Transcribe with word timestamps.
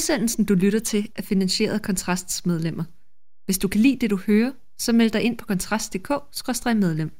Udsendelsen, 0.00 0.44
du 0.44 0.54
lytter 0.54 0.78
til, 0.78 1.08
er 1.16 1.22
finansieret 1.22 1.74
af 1.74 1.82
Kontrasts 1.82 2.46
medlemmer. 2.46 2.84
Hvis 3.44 3.58
du 3.58 3.68
kan 3.68 3.80
lide 3.80 3.98
det, 4.00 4.10
du 4.10 4.16
hører, 4.26 4.52
så 4.78 4.92
meld 4.92 5.10
dig 5.10 5.22
ind 5.22 5.38
på 5.38 5.46
kontrast.dk-medlem. 5.46 7.10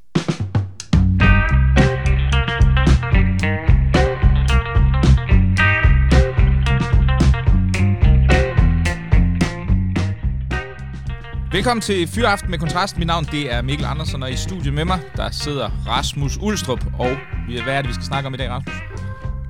Velkommen 11.51 11.81
til 11.81 12.07
Fyraften 12.07 12.51
med 12.51 12.59
Kontrast. 12.59 12.97
Mit 12.97 13.07
navn 13.07 13.25
det 13.25 13.53
er 13.53 13.61
Mikkel 13.61 13.85
Andersen, 13.85 14.23
og 14.23 14.31
i 14.31 14.35
studiet 14.35 14.73
med 14.73 14.85
mig, 14.85 14.99
der 15.15 15.31
sidder 15.31 15.69
Rasmus 15.87 16.37
Ulstrup. 16.41 16.85
Og 16.99 17.17
hvad 17.63 17.73
er 17.73 17.81
det, 17.81 17.89
vi 17.89 17.93
skal 17.93 18.05
snakke 18.05 18.27
om 18.27 18.33
i 18.33 18.37
dag, 18.37 18.49
Rasmus? 18.49 18.90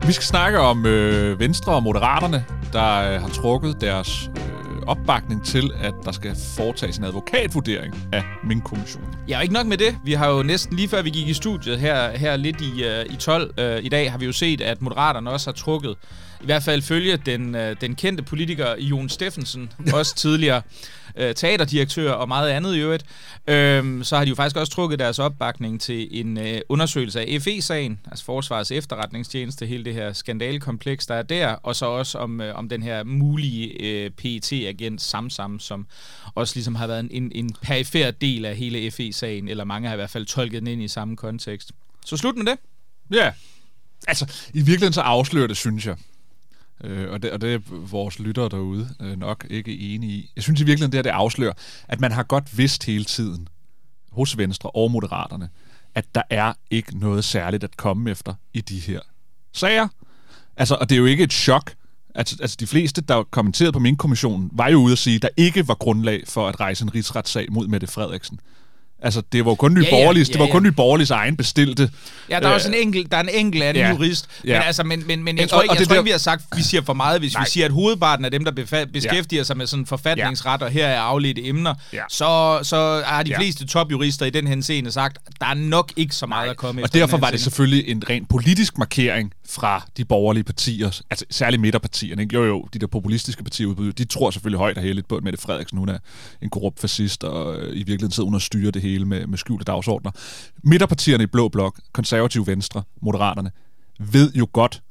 Vi 0.08 0.12
skal 0.12 0.26
snakke 0.26 0.60
om 0.60 0.86
øh, 0.86 1.40
Venstre 1.40 1.74
og 1.74 1.84
Moderaterne, 1.84 2.46
der 2.74 3.14
øh, 3.14 3.22
har 3.22 3.30
trukket 3.30 3.82
deres 3.82 4.30
øh, 4.38 4.82
opbakning 4.88 5.46
til, 5.46 5.72
at 5.82 5.94
der 6.06 6.12
skal 6.12 6.36
foretages 6.56 6.98
en 6.98 7.04
advokatvurdering 7.04 7.96
af 8.14 8.24
Mink-kommissionen. 8.44 9.08
Ja, 9.28 9.38
og 9.38 9.44
ikke 9.44 9.54
nok 9.54 9.68
med 9.68 9.78
det. 9.78 9.98
Vi 10.04 10.14
har 10.14 10.30
jo 10.30 10.44
næsten 10.44 10.76
lige 10.76 10.88
før 10.90 11.02
vi 11.02 11.10
gik 11.10 11.28
i 11.28 11.34
studiet 11.34 11.80
her, 11.80 12.18
her 12.18 12.36
lidt 12.36 12.62
i, 12.62 12.84
øh, 12.84 13.06
i 13.10 13.16
12 13.16 13.54
øh, 13.58 13.84
i 13.84 13.90
dag, 13.90 14.12
har 14.12 14.18
vi 14.18 14.26
jo 14.26 14.32
set, 14.32 14.62
at 14.62 14.82
Moderaterne 14.82 15.32
også 15.32 15.48
har 15.48 15.54
trukket, 15.54 15.96
i 16.42 16.46
hvert 16.46 16.64
fald 16.64 16.82
følge 16.82 17.18
den, 17.18 17.56
øh, 17.56 17.76
den 17.82 17.96
kendte 17.96 18.24
politiker 18.24 18.76
Jon 18.78 19.10
Steffensen, 19.10 19.72
også 19.94 20.16
tidligere 20.16 20.62
øh, 21.16 21.36
teaterdirektør 21.36 22.12
og 22.12 22.28
meget 22.28 22.50
andet 22.50 22.76
i 22.76 22.80
øvrigt, 22.80 23.06
øh, 23.48 24.04
så 24.04 24.18
har 24.18 24.26
de 24.26 24.30
jo 24.30 24.36
faktisk 24.36 24.56
også 24.56 24.72
trukket 24.72 25.00
deres 25.00 25.20
opbakning 25.20 25.82
til 25.82 26.08
en 26.12 26.38
øh, 26.38 26.62
undersøgelse 26.70 27.22
af 27.22 27.42
FE-sagen, 27.42 28.00
altså 28.06 28.26
Forsvarets 28.26 28.72
efterretningstjeneste, 28.72 29.66
hele 29.66 29.86
det 29.86 29.94
her 29.94 30.14
skandalekompleks, 30.14 31.08
der 31.08 31.16
er 31.16 31.24
der, 31.24 31.48
og 31.48 31.76
så 31.76 31.86
også 31.86 32.18
om, 32.18 32.42
øh, 32.42 32.56
om 32.56 32.70
den 32.70 32.84
her 32.84 33.04
mulige 33.04 33.68
øh, 33.84 34.10
PET-agent 34.10 35.02
Samsam, 35.02 35.60
som 35.60 35.88
også 36.36 36.56
ligesom 36.56 36.76
har 36.76 36.88
været 36.88 37.00
en, 37.00 37.10
en, 37.12 37.32
en 37.36 37.56
perifer 37.62 38.12
del 38.12 38.46
af 38.46 38.56
hele 38.56 38.92
FE-sagen, 38.92 39.48
eller 39.48 39.64
mange 39.64 39.88
har 39.88 39.96
i 39.96 39.98
hvert 39.98 40.10
fald 40.10 40.26
tolket 40.26 40.60
den 40.60 40.68
ind 40.68 40.84
i 40.84 40.88
samme 40.88 41.16
kontekst. 41.16 41.72
Så 42.06 42.18
slut 42.18 42.36
med 42.36 42.46
det. 42.46 42.58
Ja, 43.12 43.32
altså 44.08 44.26
i 44.54 44.58
virkeligheden 44.58 44.94
så 44.94 45.02
afslører 45.02 45.48
det, 45.48 45.58
synes 45.58 45.86
jeg, 45.86 45.96
Øh, 46.84 47.12
og, 47.12 47.24
det, 47.24 47.32
og 47.32 47.42
det 47.42 47.54
er 47.54 47.60
vores 47.70 48.20
lyttere 48.20 48.50
derude 48.50 48.90
øh, 49.00 49.18
nok 49.18 49.46
ikke 49.50 49.80
enige 49.80 50.14
i. 50.14 50.32
Jeg 50.36 50.44
synes 50.44 50.62
i 50.62 50.64
virkeligheden, 50.64 50.92
det 50.92 50.98
her 50.98 51.04
det 51.04 51.10
afslører, 51.10 51.54
at 51.88 52.00
man 52.00 52.12
har 52.12 52.24
godt 52.24 52.58
vidst 52.58 52.84
hele 52.84 53.04
tiden, 53.04 53.48
hos 54.12 54.38
Venstre 54.38 54.70
og 54.70 54.92
Moderaterne, 54.92 55.50
at 55.96 56.06
der 56.16 56.22
er 56.30 56.54
ikke 56.70 57.00
noget 57.00 57.24
særligt 57.24 57.64
at 57.64 57.78
komme 57.78 58.12
efter 58.12 58.34
i 58.54 58.62
de 58.62 58.80
her 58.80 59.00
sager. 59.54 59.88
Altså, 60.58 60.76
og 60.76 60.90
det 60.90 60.96
er 60.96 61.00
jo 61.00 61.06
ikke 61.06 61.24
et 61.24 61.34
chok. 61.34 61.74
Altså, 62.16 62.38
altså 62.42 62.58
de 62.60 62.68
fleste, 62.68 63.02
der 63.02 63.24
kommenterede 63.24 63.72
på 63.72 63.80
min 63.80 63.98
kommission, 63.98 64.50
var 64.54 64.68
jo 64.68 64.78
ude 64.78 64.92
at 64.92 64.98
sige, 64.98 65.16
at 65.16 65.22
der 65.22 65.30
ikke 65.38 65.68
var 65.68 65.76
grundlag 65.76 66.24
for 66.28 66.50
at 66.50 66.60
rejse 66.60 66.84
en 66.84 66.96
rigsretssag 66.96 67.48
mod 67.52 67.68
Mette 67.68 67.88
Frederiksen. 67.88 68.40
Altså, 69.04 69.22
det 69.32 69.46
var 69.46 69.56
kun 69.56 69.74
Nye 69.74 69.86
ja, 69.92 69.98
ja, 69.98 70.12
ja, 70.12 70.24
det 70.24 70.40
var 70.40 70.48
kun 70.48 70.64
Nye 70.64 70.72
Borgerliges 70.72 71.12
egen 71.12 71.38
bestilte. 71.38 71.90
Ja, 72.30 72.40
der 72.40 72.48
er 72.48 72.54
også 72.54 72.68
en 72.68 72.74
enkelt, 72.74 73.12
der 73.12 73.18
er 73.18 73.22
en 73.22 73.30
enkelt 73.30 73.64
anden 73.64 73.84
ja, 73.84 73.90
jurist. 73.90 74.28
Ja. 74.46 74.54
Men, 74.54 74.68
altså, 74.68 74.84
men, 74.84 75.04
men, 75.08 75.24
men 75.24 75.38
jeg 75.38 75.50
tror 75.50 75.62
ikke, 75.62 75.72
og, 75.72 75.76
og 75.76 75.80
jeg 75.80 75.88
tror 75.88 75.96
ikke, 75.96 76.04
vi 76.04 76.12
har 76.12 76.18
sagt, 76.18 76.44
vi 76.56 76.64
siger 76.64 76.82
for 76.82 76.94
meget. 76.94 77.20
Hvis 77.20 77.34
Nej. 77.34 77.44
vi 77.44 77.50
siger, 77.50 77.66
at 77.66 77.72
hovedparten 77.72 78.26
af 78.26 78.32
dem, 78.32 78.46
der 78.46 78.52
beskæftiger 78.94 79.40
ja. 79.40 79.44
sig 79.44 79.58
med 79.58 79.68
sådan 79.68 79.86
forfatningsret, 79.86 80.62
og 80.62 80.70
her 80.70 80.88
er 80.88 81.00
afledte 81.00 81.48
emner, 81.48 81.74
ja. 81.94 82.04
så, 82.10 82.60
så 82.64 83.04
har 83.06 83.24
de 83.24 83.36
fleste 83.36 83.64
ja. 83.64 83.68
topjurister 83.68 84.26
i 84.26 84.30
den 84.30 84.48
henseende 84.48 84.92
sagt, 84.92 85.18
der 85.40 85.48
er 85.48 85.54
nok 85.54 85.92
ikke 85.96 86.16
så 86.16 86.26
meget 86.26 86.46
Nej. 86.46 86.52
at 86.52 86.58
komme 86.58 86.84
Og 86.84 86.94
derfor 86.94 87.18
var 87.18 87.32
det 87.32 87.42
selvfølgelig 87.42 87.90
en 87.90 88.04
ren 88.10 88.26
politisk 88.26 88.78
markering 88.78 89.34
fra 89.52 89.88
de 89.98 90.06
borgerlige 90.06 90.44
partier, 90.44 91.02
altså 91.10 91.26
særligt 91.30 91.62
midterpartierne. 91.62 92.22
Ikke? 92.22 92.36
Jo, 92.36 92.44
jo, 92.44 92.68
de 92.74 92.80
der 92.80 92.88
populistiske 92.88 93.44
partier, 93.44 93.92
de 93.98 94.06
tror 94.06 94.32
selvfølgelig 94.32 94.58
højt 94.58 94.78
og 94.78 94.84
heldigt 94.84 95.08
på, 95.08 95.16
at 95.16 95.24
Mette 95.24 95.40
Frederiksen 95.40 95.78
hun 95.78 95.90
er 95.90 95.98
en 96.42 96.50
korrupt 96.50 96.80
fascist, 96.80 97.24
og 97.24 97.56
øh, 97.56 97.72
i 97.74 97.78
virkeligheden 97.78 98.12
sidder 98.12 98.28
hun 98.28 98.36
og 98.36 98.42
styrer 98.42 98.72
det 98.72 98.82
hele 98.82 99.02
hele 99.02 99.06
med, 99.06 99.28
med 99.28 99.38
skjulte 99.38 99.66
dagsordner. 99.66 100.12
Midterpartierne 100.64 101.24
i 101.24 101.28
Blå 101.28 101.50
Blok, 101.50 101.80
konservative 101.92 102.48
Venstre, 102.48 102.84
Moderaterne, 103.02 103.52
ved 104.00 104.34
jo 104.34 104.48
godt, 104.54 104.82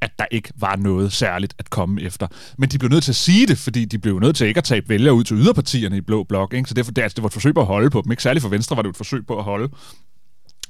at 0.00 0.10
der 0.18 0.24
ikke 0.30 0.52
var 0.56 0.76
noget 0.76 1.12
særligt 1.12 1.54
at 1.58 1.70
komme 1.70 2.02
efter. 2.02 2.26
Men 2.58 2.68
de 2.68 2.78
blev 2.78 2.90
nødt 2.90 3.04
til 3.04 3.12
at 3.12 3.16
sige 3.16 3.46
det, 3.46 3.58
fordi 3.58 3.84
de 3.84 3.98
blev 3.98 4.18
nødt 4.18 4.36
til 4.36 4.46
ikke 4.46 4.58
at 4.58 4.64
tabe 4.64 4.88
vælgere 4.88 5.14
ud 5.14 5.24
til 5.24 5.36
yderpartierne 5.36 5.96
i 5.96 6.00
Blå 6.00 6.24
Blok. 6.24 6.54
Ikke? 6.54 6.68
Så 6.68 6.74
derfor, 6.74 6.92
det, 6.92 7.02
altså, 7.02 7.14
det 7.16 7.22
var 7.22 7.26
et 7.26 7.32
forsøg 7.32 7.54
på 7.54 7.60
at 7.60 7.66
holde 7.66 7.90
på 7.90 8.02
dem. 8.04 8.12
Ikke 8.12 8.22
særligt 8.22 8.42
for 8.42 8.48
Venstre 8.48 8.76
var 8.76 8.82
det 8.82 8.90
et 8.90 8.96
forsøg 8.96 9.26
på 9.26 9.38
at 9.38 9.44
holde 9.44 9.68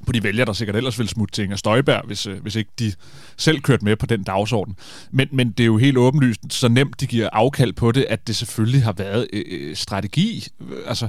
på 0.06 0.12
de 0.12 0.22
vælger, 0.22 0.44
der 0.44 0.52
sikkert 0.52 0.76
ellers 0.76 0.98
ville 0.98 1.10
smutte 1.10 1.34
til 1.34 1.44
Inger 1.44 1.56
Støjberg, 1.56 2.06
hvis, 2.06 2.26
øh, 2.26 2.42
hvis 2.42 2.56
ikke 2.56 2.70
de 2.78 2.92
selv 3.36 3.60
kørte 3.60 3.84
med 3.84 3.96
på 3.96 4.06
den 4.06 4.22
dagsorden. 4.22 4.76
Men, 5.10 5.28
men 5.32 5.50
det 5.50 5.60
er 5.60 5.66
jo 5.66 5.76
helt 5.76 5.98
åbenlyst, 5.98 6.40
så 6.50 6.68
nemt 6.68 7.00
de 7.00 7.06
giver 7.06 7.28
afkald 7.32 7.72
på 7.72 7.92
det, 7.92 8.06
at 8.08 8.26
det 8.26 8.36
selvfølgelig 8.36 8.82
har 8.82 8.92
været 8.92 9.26
øh, 9.32 9.42
øh 9.50 9.76
strategi. 9.76 10.46
Altså, 10.86 11.08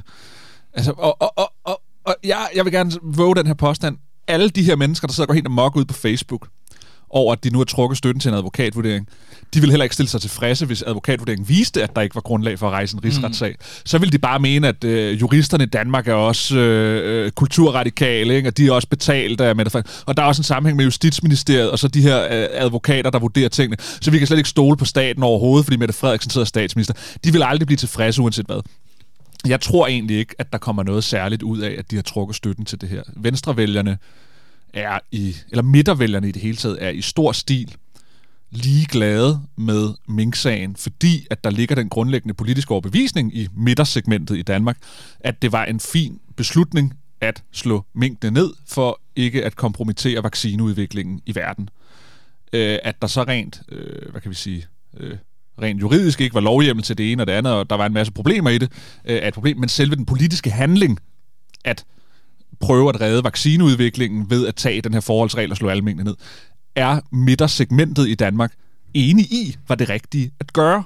Altså, 0.73 0.91
og, 0.97 1.21
og, 1.21 1.37
og, 1.37 1.53
og, 1.63 1.81
og 2.03 2.15
jeg, 2.23 2.49
jeg 2.55 2.65
vil 2.65 2.73
gerne 2.73 2.91
våge 3.01 3.35
den 3.35 3.47
her 3.47 3.53
påstand. 3.53 3.97
Alle 4.27 4.49
de 4.49 4.63
her 4.63 4.75
mennesker, 4.75 5.07
der 5.07 5.13
sidder 5.13 5.25
og 5.25 5.27
går 5.27 5.33
helt 5.33 5.45
amok 5.45 5.75
ud 5.75 5.85
på 5.85 5.93
Facebook, 5.93 6.47
over 7.13 7.33
at 7.33 7.43
de 7.43 7.49
nu 7.49 7.57
har 7.57 7.65
trukket 7.65 7.97
støtten 7.97 8.19
til 8.19 8.29
en 8.29 8.35
advokatvurdering, 8.35 9.07
de 9.53 9.61
vil 9.61 9.69
heller 9.69 9.83
ikke 9.83 9.93
stille 9.93 10.09
sig 10.09 10.21
tilfredse, 10.21 10.65
hvis 10.65 10.81
advokatvurderingen 10.81 11.49
viste, 11.49 11.83
at 11.83 11.95
der 11.95 12.01
ikke 12.01 12.15
var 12.15 12.21
grundlag 12.21 12.59
for 12.59 12.67
at 12.67 12.73
rejse 12.73 12.95
en 12.95 13.03
rigsretssag. 13.03 13.55
Mm. 13.59 13.65
Så 13.85 13.97
vil 13.97 14.11
de 14.11 14.17
bare 14.17 14.39
mene, 14.39 14.67
at 14.67 14.83
øh, 14.83 15.21
juristerne 15.21 15.63
i 15.63 15.67
Danmark 15.67 16.07
er 16.07 16.13
også 16.13 16.57
øh, 16.57 17.25
øh 17.25 17.31
kulturradikale, 17.31 18.35
ikke? 18.35 18.49
og 18.49 18.57
de 18.57 18.67
er 18.67 18.71
også 18.71 18.87
betalt 18.87 19.41
af 19.41 19.55
Mette 19.55 19.83
Og 20.05 20.17
der 20.17 20.23
er 20.23 20.27
også 20.27 20.39
en 20.39 20.43
sammenhæng 20.43 20.77
med 20.77 20.85
Justitsministeriet, 20.85 21.71
og 21.71 21.79
så 21.79 21.87
de 21.87 22.01
her 22.01 22.23
øh, 22.23 22.47
advokater, 22.51 23.09
der 23.09 23.19
vurderer 23.19 23.49
tingene. 23.49 23.77
Så 24.01 24.11
vi 24.11 24.17
kan 24.17 24.27
slet 24.27 24.37
ikke 24.37 24.49
stole 24.49 24.77
på 24.77 24.85
staten 24.85 25.23
overhovedet, 25.23 25.65
fordi 25.65 25.77
Mette 25.77 25.93
Frederiksen 25.93 26.31
sidder 26.31 26.45
statsminister. 26.45 26.93
De 27.23 27.31
vil 27.31 27.43
aldrig 27.43 27.65
blive 27.65 27.77
tilfredse, 27.77 28.21
uanset 28.21 28.45
hvad. 28.45 28.61
Jeg 29.47 29.61
tror 29.61 29.87
egentlig 29.87 30.17
ikke, 30.17 30.35
at 30.39 30.51
der 30.51 30.57
kommer 30.57 30.83
noget 30.83 31.03
særligt 31.03 31.43
ud 31.43 31.59
af, 31.59 31.75
at 31.77 31.91
de 31.91 31.95
har 31.95 32.03
trukket 32.03 32.35
støtten 32.35 32.65
til 32.65 32.81
det 32.81 32.89
her. 32.89 33.01
Venstrevælgerne 33.15 33.97
er 34.73 34.99
i, 35.11 35.35
eller 35.51 35.63
midtervælgerne 35.63 36.29
i 36.29 36.31
det 36.31 36.41
hele 36.41 36.57
taget, 36.57 36.83
er 36.83 36.89
i 36.89 37.01
stor 37.01 37.31
stil 37.31 37.75
ligeglade 38.51 39.41
med 39.57 39.93
Mink-sagen, 40.07 40.75
fordi 40.75 41.27
at 41.29 41.43
der 41.43 41.49
ligger 41.49 41.75
den 41.75 41.89
grundlæggende 41.89 42.33
politiske 42.33 42.71
overbevisning 42.71 43.35
i 43.35 43.47
midtersegmentet 43.55 44.37
i 44.37 44.41
Danmark, 44.41 44.77
at 45.19 45.41
det 45.41 45.51
var 45.51 45.65
en 45.65 45.79
fin 45.79 46.19
beslutning 46.35 46.93
at 47.21 47.43
slå 47.51 47.85
minkene 47.95 48.31
ned 48.31 48.53
for 48.67 49.01
ikke 49.15 49.45
at 49.45 49.55
kompromittere 49.55 50.23
vaccineudviklingen 50.23 51.21
i 51.25 51.35
verden. 51.35 51.69
Øh, 52.53 52.79
at 52.83 53.01
der 53.01 53.07
så 53.07 53.23
rent, 53.23 53.61
øh, 53.69 54.11
hvad 54.11 54.21
kan 54.21 54.29
vi 54.29 54.35
sige, 54.35 54.65
øh, 54.97 55.17
rent 55.61 55.81
juridisk 55.81 56.21
ikke 56.21 56.33
var 56.33 56.41
lovhjemmel 56.41 56.83
til 56.83 56.97
det 56.97 57.11
ene 57.11 57.23
og 57.23 57.27
det 57.27 57.33
andet, 57.33 57.53
og 57.53 57.69
der 57.69 57.75
var 57.75 57.85
en 57.85 57.93
masse 57.93 58.13
problemer 58.13 58.49
i 58.49 58.57
det, 58.57 58.71
øh, 59.05 59.15
er 59.15 59.27
et 59.27 59.33
problem, 59.33 59.57
men 59.57 59.69
selve 59.69 59.95
den 59.95 60.05
politiske 60.05 60.51
handling, 60.51 60.99
at 61.65 61.85
prøve 62.59 62.89
at 62.89 63.01
redde 63.01 63.23
vaccineudviklingen 63.23 64.29
ved 64.29 64.47
at 64.47 64.55
tage 64.55 64.81
den 64.81 64.93
her 64.93 65.01
forholdsregel 65.01 65.51
og 65.51 65.57
slå 65.57 65.69
almindelig 65.69 66.05
ned, 66.05 66.15
er 66.75 66.99
midtersegmentet 67.11 68.07
i 68.07 68.15
Danmark 68.15 68.53
enig 68.93 69.25
i, 69.25 69.57
var 69.67 69.75
det 69.75 69.89
rigtige 69.89 70.31
at 70.39 70.53
gøre. 70.53 70.83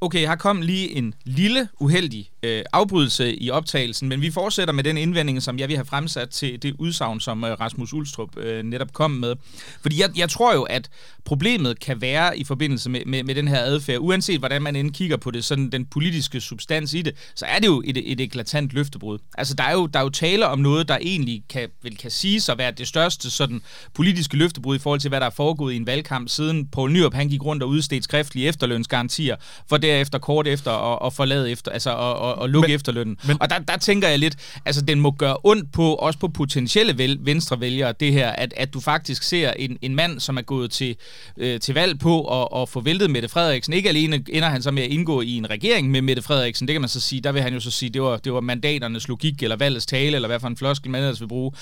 Okay, 0.00 0.20
her 0.20 0.36
kom 0.36 0.62
lige 0.62 0.96
en 0.96 1.14
lille 1.24 1.68
uheldig 1.80 2.30
øh, 2.42 2.62
afbrydelse 2.72 3.36
i 3.36 3.50
optagelsen, 3.50 4.08
men 4.08 4.20
vi 4.20 4.30
fortsætter 4.30 4.74
med 4.74 4.84
den 4.84 4.96
indvending, 4.96 5.42
som 5.42 5.58
jeg 5.58 5.68
vil 5.68 5.76
have 5.76 5.86
fremsat 5.86 6.30
til 6.30 6.62
det 6.62 6.74
udsagn, 6.78 7.20
som 7.20 7.44
øh, 7.44 7.60
Rasmus 7.60 7.92
Ulstrup 7.92 8.36
øh, 8.36 8.62
netop 8.62 8.92
kom 8.92 9.10
med. 9.10 9.34
Fordi 9.80 10.00
jeg, 10.00 10.18
jeg 10.18 10.28
tror 10.28 10.54
jo, 10.54 10.62
at 10.62 10.88
problemet 11.24 11.80
kan 11.80 12.00
være 12.00 12.38
i 12.38 12.44
forbindelse 12.44 12.90
med, 12.90 13.00
med, 13.06 13.22
med 13.22 13.34
den 13.34 13.48
her 13.48 13.60
adfærd, 13.60 13.98
uanset 14.00 14.38
hvordan 14.38 14.62
man 14.62 14.76
end 14.76 14.94
kigger 14.94 15.16
på 15.16 15.30
det, 15.30 15.44
sådan 15.44 15.70
den 15.70 15.84
politiske 15.84 16.40
substans 16.40 16.94
i 16.94 17.02
det, 17.02 17.14
så 17.34 17.46
er 17.46 17.58
det 17.58 17.66
jo 17.66 17.82
et, 17.86 18.12
et 18.12 18.20
eklatant 18.20 18.72
løftebrud. 18.72 19.18
Altså, 19.38 19.54
der 19.54 19.64
er, 19.64 19.72
jo, 19.72 19.86
der 19.86 19.98
er 19.98 20.02
jo 20.02 20.10
tale 20.10 20.46
om 20.46 20.58
noget, 20.58 20.88
der 20.88 20.98
egentlig 21.00 21.42
kan, 21.48 21.68
vel 21.82 21.96
kan 21.96 22.10
siges 22.10 22.48
at 22.48 22.58
være 22.58 22.70
det 22.70 22.88
største 22.88 23.30
sådan, 23.30 23.62
politiske 23.94 24.36
løftebrud 24.36 24.76
i 24.76 24.78
forhold 24.78 25.00
til, 25.00 25.08
hvad 25.08 25.20
der 25.20 25.26
er 25.26 25.30
foregået 25.30 25.72
i 25.72 25.76
en 25.76 25.86
valgkamp, 25.86 26.28
siden 26.28 26.66
Poul 26.66 26.92
Nyrup 26.92 27.14
han 27.14 27.28
gik 27.28 27.44
rundt 27.44 27.62
og 27.62 27.68
udstedte 27.68 28.04
skriftlige 28.04 28.48
efterlønsgarantier, 28.48 29.36
for 29.68 29.76
derefter 29.76 30.18
kort 30.18 30.46
efter 30.46 30.72
at, 30.72 31.06
at 31.06 31.12
forlade 31.12 31.50
efter, 31.50 31.70
altså 31.70 31.90
at, 31.90 32.27
at, 32.32 32.44
at 32.44 32.50
lukke 32.50 32.68
men, 32.68 32.74
efterlønnen. 32.74 33.16
Men, 33.26 33.36
og 33.40 33.50
der, 33.50 33.58
der 33.58 33.76
tænker 33.76 34.08
jeg 34.08 34.18
lidt, 34.18 34.36
altså 34.64 34.82
den 34.82 35.00
må 35.00 35.10
gøre 35.10 35.36
ondt 35.44 35.72
på, 35.72 35.94
også 35.94 36.18
på 36.18 36.28
potentielle 36.28 36.98
vel, 36.98 37.18
venstrevælgere, 37.20 37.94
det 38.00 38.12
her, 38.12 38.28
at, 38.28 38.54
at 38.56 38.74
du 38.74 38.80
faktisk 38.80 39.22
ser 39.22 39.52
en, 39.52 39.78
en 39.82 39.94
mand, 39.94 40.20
som 40.20 40.36
er 40.36 40.42
gået 40.42 40.70
til, 40.70 40.96
øh, 41.36 41.60
til 41.60 41.74
valg 41.74 41.98
på 41.98 42.42
at, 42.42 42.62
at 42.62 42.68
få 42.68 42.80
væltet 42.80 43.10
Mette 43.10 43.28
Frederiksen. 43.28 43.72
Ikke 43.72 43.88
alene 43.88 44.24
ender 44.28 44.48
han 44.48 44.62
så 44.62 44.70
med 44.70 44.82
at 44.82 44.90
indgå 44.90 45.20
i 45.20 45.36
en 45.36 45.50
regering 45.50 45.90
med 45.90 46.02
Mette 46.02 46.22
Frederiksen, 46.22 46.68
det 46.68 46.74
kan 46.74 46.80
man 46.80 46.88
så 46.88 47.00
sige, 47.00 47.20
der 47.20 47.32
vil 47.32 47.42
han 47.42 47.54
jo 47.54 47.60
så 47.60 47.70
sige, 47.70 47.90
det 47.90 48.02
var, 48.02 48.16
det 48.16 48.32
var 48.32 48.40
mandaternes 48.40 49.08
logik, 49.08 49.42
eller 49.42 49.56
valgets 49.56 49.86
tale, 49.86 50.14
eller 50.14 50.28
hvad 50.28 50.40
for 50.40 50.48
en 50.48 50.56
floskel 50.56 50.90
man 50.90 51.02
ellers 51.02 51.20
vil 51.20 51.28
bruge. 51.28 51.52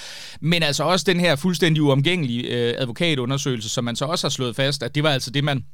Men 0.40 0.62
altså 0.62 0.84
også 0.84 1.04
den 1.08 1.20
her 1.20 1.36
fuldstændig 1.36 1.82
uomgængelige 1.82 2.42
øh, 2.42 2.74
advokatundersøgelse, 2.78 3.68
som 3.68 3.84
man 3.84 3.96
så 3.96 4.04
også 4.04 4.26
har 4.26 4.30
slået 4.30 4.56
fast, 4.56 4.82
at 4.82 4.94
det 4.94 5.02
var 5.02 5.10
altså 5.10 5.30
det, 5.30 5.44
man 5.44 5.64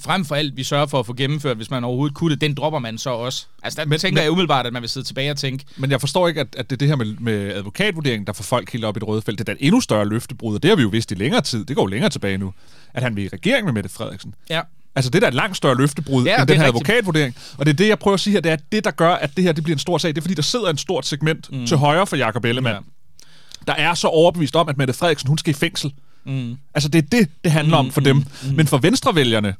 frem 0.00 0.24
for 0.24 0.34
alt, 0.34 0.56
vi 0.56 0.64
sørger 0.64 0.86
for 0.86 1.00
at 1.00 1.06
få 1.06 1.14
gennemført, 1.14 1.56
hvis 1.56 1.70
man 1.70 1.84
overhovedet 1.84 2.16
kunne 2.16 2.30
det, 2.30 2.40
den 2.40 2.54
dropper 2.54 2.78
man 2.78 2.98
så 2.98 3.10
også. 3.10 3.46
Altså, 3.62 3.80
der 3.80 3.86
men, 3.88 3.98
tænker 3.98 4.14
men, 4.20 4.22
jeg 4.22 4.30
umiddelbart, 4.30 4.66
at 4.66 4.72
man 4.72 4.82
vil 4.82 4.88
sidde 4.90 5.06
tilbage 5.06 5.30
og 5.30 5.36
tænke... 5.36 5.64
Men 5.76 5.90
jeg 5.90 6.00
forstår 6.00 6.28
ikke, 6.28 6.40
at, 6.40 6.46
at 6.58 6.70
det 6.70 6.76
er 6.76 6.78
det 6.78 6.88
her 6.88 6.96
med, 6.96 7.06
med 7.20 7.52
advokatvurderingen, 7.54 8.26
der 8.26 8.32
får 8.32 8.42
folk 8.44 8.72
helt 8.72 8.84
op 8.84 8.96
i 8.96 9.00
det 9.00 9.08
røde 9.08 9.22
felt. 9.22 9.38
Det 9.38 9.48
er 9.48 9.52
et 9.52 9.58
endnu 9.60 9.80
større 9.80 10.04
løftebrud, 10.08 10.54
og 10.54 10.62
det 10.62 10.68
har 10.68 10.76
vi 10.76 10.82
jo 10.82 10.88
vidst 10.88 11.10
i 11.12 11.14
længere 11.14 11.40
tid. 11.40 11.64
Det 11.64 11.76
går 11.76 11.82
jo 11.82 11.86
længere 11.86 12.10
tilbage 12.10 12.38
nu. 12.38 12.54
At 12.94 13.02
han 13.02 13.16
vil 13.16 13.24
i 13.24 13.28
regering 13.28 13.64
med 13.64 13.72
Mette 13.72 13.88
Frederiksen. 13.90 14.34
Ja. 14.50 14.60
Altså, 14.94 15.10
det 15.10 15.22
der 15.22 15.26
er 15.26 15.30
et 15.30 15.34
langt 15.34 15.56
større 15.56 15.76
løftebrud 15.76 16.24
Ja, 16.24 16.38
end 16.40 16.46
den 16.48 16.56
er 16.56 16.60
her 16.60 16.66
rigtigt. 16.66 16.88
advokatvurdering. 16.88 17.34
Og 17.58 17.66
det 17.66 17.72
er 17.72 17.76
det, 17.76 17.88
jeg 17.88 17.98
prøver 17.98 18.14
at 18.14 18.20
sige 18.20 18.32
her, 18.32 18.40
det 18.40 18.48
er, 18.48 18.52
at 18.52 18.62
det, 18.72 18.84
der 18.84 18.90
gør, 18.90 19.14
at 19.14 19.30
det 19.36 19.44
her 19.44 19.52
det 19.52 19.64
bliver 19.64 19.74
en 19.74 19.78
stor 19.80 19.98
sag, 19.98 20.08
det 20.10 20.16
er, 20.18 20.22
fordi 20.22 20.34
der 20.34 20.42
sidder 20.42 20.70
en 20.70 20.78
stort 20.78 21.06
segment 21.06 21.52
mm. 21.52 21.66
til 21.66 21.76
højre 21.76 22.06
for 22.06 22.16
Jacob 22.16 22.44
Ellemann, 22.44 22.74
Ja. 23.66 23.72
der 23.72 23.72
er 23.78 23.94
så 23.94 24.08
overbevist 24.08 24.56
om, 24.56 24.68
at 24.68 24.78
Mette 24.78 24.94
Frederiksen, 24.94 25.28
hun 25.28 25.38
skal 25.38 25.50
i 25.50 25.54
fængsel. 25.54 25.92
Mm. 26.26 26.56
Altså, 26.74 26.88
det 26.88 26.98
er 26.98 27.02
det, 27.02 27.28
det 27.44 27.52
handler 27.52 27.80
mm, 27.82 27.86
om 27.86 27.92
for 27.92 28.00
dem. 28.00 28.16
Mm, 28.16 28.24
Men 28.56 28.66
for 28.66 28.78
venstrevælgerne, 28.78 29.54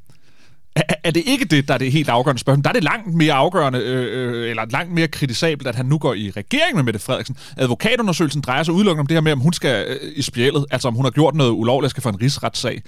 er, 0.75 0.81
er 1.03 1.11
det 1.11 1.23
ikke 1.25 1.45
det, 1.45 1.67
der 1.67 1.73
er 1.73 1.77
det 1.77 1.91
helt 1.91 2.09
afgørende 2.09 2.39
spørgsmål. 2.39 2.63
Der 2.63 2.69
er 2.69 2.73
det 2.73 2.83
langt 2.83 3.13
mere 3.13 3.33
afgørende, 3.33 3.79
øh, 3.79 4.43
øh, 4.43 4.49
eller 4.49 4.65
langt 4.65 4.93
mere 4.93 5.07
kritisabelt, 5.07 5.67
at 5.67 5.75
han 5.75 5.85
nu 5.85 5.97
går 5.97 6.13
i 6.13 6.31
regering 6.31 6.75
med 6.75 6.83
Mette 6.83 6.99
Frederiksen. 6.99 7.37
Advokatundersøgelsen 7.57 8.41
drejer 8.41 8.63
sig 8.63 8.73
udelukkende 8.73 9.01
om 9.01 9.07
det 9.07 9.15
her 9.15 9.21
med, 9.21 9.31
om 9.31 9.39
hun 9.39 9.53
skal 9.53 9.85
øh, 9.87 10.11
i 10.15 10.21
spjældet, 10.21 10.65
altså 10.71 10.87
om 10.87 10.93
hun 10.93 11.05
har 11.05 11.11
gjort 11.11 11.35
noget 11.35 11.51
ulovligt 11.51 11.91
skal 11.91 12.03
få 12.03 12.09
en 12.09 12.21
rigsretssag. 12.21 12.81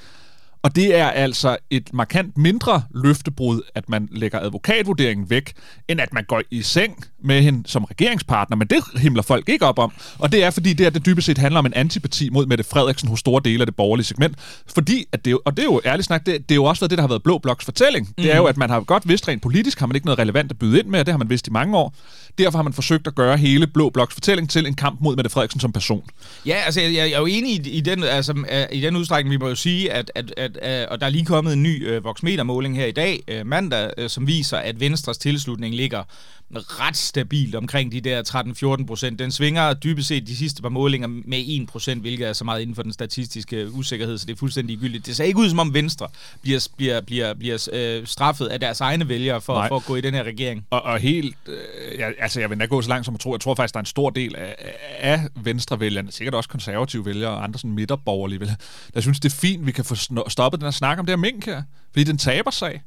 Og 0.66 0.76
det 0.76 0.96
er 0.96 1.08
altså 1.08 1.58
et 1.70 1.94
markant 1.94 2.38
mindre 2.38 2.84
løftebrud, 2.96 3.62
at 3.76 3.90
man 3.90 4.08
lægger 4.12 4.40
advokatvurderingen 4.40 5.30
væk, 5.30 5.54
end 5.88 6.02
at 6.02 6.14
man 6.14 6.24
går 6.24 6.42
i 6.52 6.62
seng 6.62 7.06
med 7.26 7.42
hende 7.42 7.70
som 7.70 7.84
regeringspartner. 7.84 8.58
Men 8.58 8.68
det 8.68 8.84
himler 8.96 9.22
folk 9.22 9.50
ikke 9.50 9.66
op 9.66 9.80
om. 9.80 9.92
Og 10.20 10.32
det 10.32 10.44
er, 10.44 10.50
fordi 10.50 10.74
det, 10.74 10.86
her, 10.86 10.90
det 10.90 11.06
dybest 11.06 11.26
set 11.26 11.38
handler 11.38 11.60
om 11.60 11.66
en 11.66 11.74
antipati 11.74 12.30
mod 12.30 12.46
Mette 12.46 12.64
Frederiksen 12.64 13.10
hos 13.10 13.20
store 13.20 13.42
dele 13.46 13.62
af 13.62 13.68
det 13.68 13.76
borgerlige 13.76 14.06
segment. 14.06 14.36
Fordi, 14.74 15.06
at 15.12 15.26
det, 15.26 15.32
jo- 15.32 15.42
og 15.46 15.58
det 15.58 15.64
er 15.64 15.68
jo 15.68 15.82
ærligt 15.86 16.06
snak, 16.06 16.26
det, 16.26 16.50
det 16.50 16.52
er 16.52 16.56
jo 16.56 16.64
også 16.64 16.82
været 16.82 16.90
det, 16.90 16.98
der 16.98 17.04
har 17.04 17.08
været 17.08 17.24
Blå 17.24 17.38
Bloks 17.38 17.66
fortælling. 17.66 18.08
Mm. 18.08 18.24
Det 18.24 18.34
er 18.34 18.38
jo, 18.38 18.46
at 18.46 18.58
man 18.58 18.70
har 18.70 18.80
godt 18.80 19.08
vidst 19.08 19.28
rent 19.28 19.42
politisk, 19.42 19.80
har 19.80 19.88
man 19.88 19.96
ikke 19.96 20.06
noget 20.06 20.20
relevant 20.20 20.52
at 20.52 20.60
byde 20.60 20.80
ind 20.80 20.88
med, 20.88 21.00
og 21.00 21.06
det 21.06 21.14
har 21.14 21.18
man 21.18 21.30
vidst 21.30 21.48
i 21.48 21.52
mange 21.52 21.78
år. 21.78 21.96
Derfor 22.38 22.58
har 22.58 22.64
man 22.64 22.74
forsøgt 22.74 23.08
at 23.08 23.16
gøre 23.16 23.38
hele 23.38 23.68
Blå 23.68 23.90
Bloks 23.90 24.14
fortælling 24.14 24.50
til 24.50 24.68
en 24.68 24.74
kamp 24.74 25.02
mod 25.02 25.16
Mette 25.16 25.30
Frederiksen 25.30 25.60
som 25.60 25.72
person. 25.72 26.04
Ja, 26.46 26.56
altså 26.56 26.82
jeg, 26.82 26.94
jeg 26.94 27.12
er 27.12 27.20
jo 27.20 27.26
enig 27.26 27.68
i, 27.68 27.70
i, 27.70 27.82
den, 27.82 28.04
altså, 28.04 28.34
øh, 28.52 28.78
i 28.78 28.82
den 28.82 28.96
udstrækning, 28.96 29.32
vi 29.32 29.38
må 29.38 29.48
jo 29.48 29.56
sige, 29.56 29.92
at, 29.92 30.12
at, 30.16 30.34
at, 30.38 30.58
at 30.58 30.90
og 30.90 31.00
der 31.00 31.06
er 31.06 31.10
lige 31.10 31.26
kommet 31.26 31.54
en 31.54 31.64
ny 31.64 31.88
øh, 31.88 32.04
voksmetermåling 32.04 32.76
her 32.76 32.86
i 32.86 32.92
dag, 32.92 33.24
øh, 33.28 33.46
mandag, 33.46 33.92
øh, 33.98 34.10
som 34.10 34.28
viser, 34.28 34.58
at 34.58 34.80
Venstres 34.80 35.18
tilslutning 35.18 35.76
ligger 35.76 36.04
ret 36.54 36.98
stabilt 36.98 37.56
omkring 37.56 37.92
de 37.92 38.02
der 38.02 38.78
13-14 38.82 38.86
procent. 38.86 39.20
Den 39.20 39.32
svinger 39.32 39.74
dybest 39.74 40.08
set 40.08 40.28
de 40.28 40.38
sidste 40.38 40.62
par 40.62 40.70
målinger 40.70 41.08
med 41.08 41.44
1 41.48 41.68
procent, 41.68 42.02
hvilket 42.02 42.28
er 42.28 42.34
så 42.34 42.44
meget 42.44 42.62
inden 42.62 42.76
for 42.76 42.84
den 42.84 42.94
statistiske 42.94 43.72
usikkerhed, 43.72 44.18
så 44.18 44.26
det 44.26 44.34
er 44.34 44.38
fuldstændig 44.38 44.78
gyldigt. 44.78 45.06
Det 45.06 45.16
ser 45.16 45.24
ikke 45.24 45.40
ud 45.40 45.50
som 45.50 45.60
om 45.60 45.74
Venstre 45.74 46.08
bliver, 46.42 46.68
bliver, 46.78 47.02
bliver, 47.02 47.34
bliver 47.34 47.70
øh, 47.74 48.08
straffet 48.08 48.46
af 48.46 48.60
deres 48.60 48.82
egne 48.82 49.10
vælgere 49.10 49.42
for, 49.42 49.54
Nej. 49.54 49.68
for 49.68 49.76
at 49.76 49.86
gå 49.86 49.96
i 49.96 50.02
den 50.02 50.14
her 50.14 50.24
regering. 50.24 50.66
Og, 50.70 50.82
og 50.82 51.00
helt, 51.00 51.36
øh, 51.48 52.00
jeg, 52.00 52.14
altså 52.20 52.40
jeg 52.40 52.50
vil 52.50 52.60
da 52.60 52.66
gå 52.66 52.82
så 52.82 52.90
langt 52.90 53.06
som 53.06 53.14
at 53.16 53.20
tro, 53.20 53.34
jeg 53.34 53.42
tror 53.42 53.56
faktisk, 53.56 53.74
der 53.74 53.78
er 53.78 53.82
en 53.82 53.86
stor 53.86 54.10
del 54.10 54.36
af, 54.36 54.56
af 55.00 55.28
venstrevælgerne, 55.36 56.12
sikkert 56.12 56.34
også 56.34 56.50
konservative 56.50 57.06
vælgere 57.06 57.32
og 57.32 57.44
andre 57.44 57.60
sådan 57.60 57.72
midterborgerlige 57.72 58.40
vælgere, 58.40 58.58
der 58.94 59.02
synes, 59.02 59.20
det 59.20 59.34
er 59.34 59.36
fint, 59.36 59.66
vi 59.66 59.72
kan 59.72 59.86
få 59.86 59.96
stoppet 60.28 60.60
den 60.60 60.66
her 60.66 60.72
snak 60.72 61.00
om 61.00 61.06
det 61.06 61.12
her 61.12 61.18
mink 61.18 61.46
her. 61.46 61.64
Fordi 61.92 62.04
det 62.04 62.10
er 62.10 62.14
en 62.14 62.18
tabersag. 62.18 62.82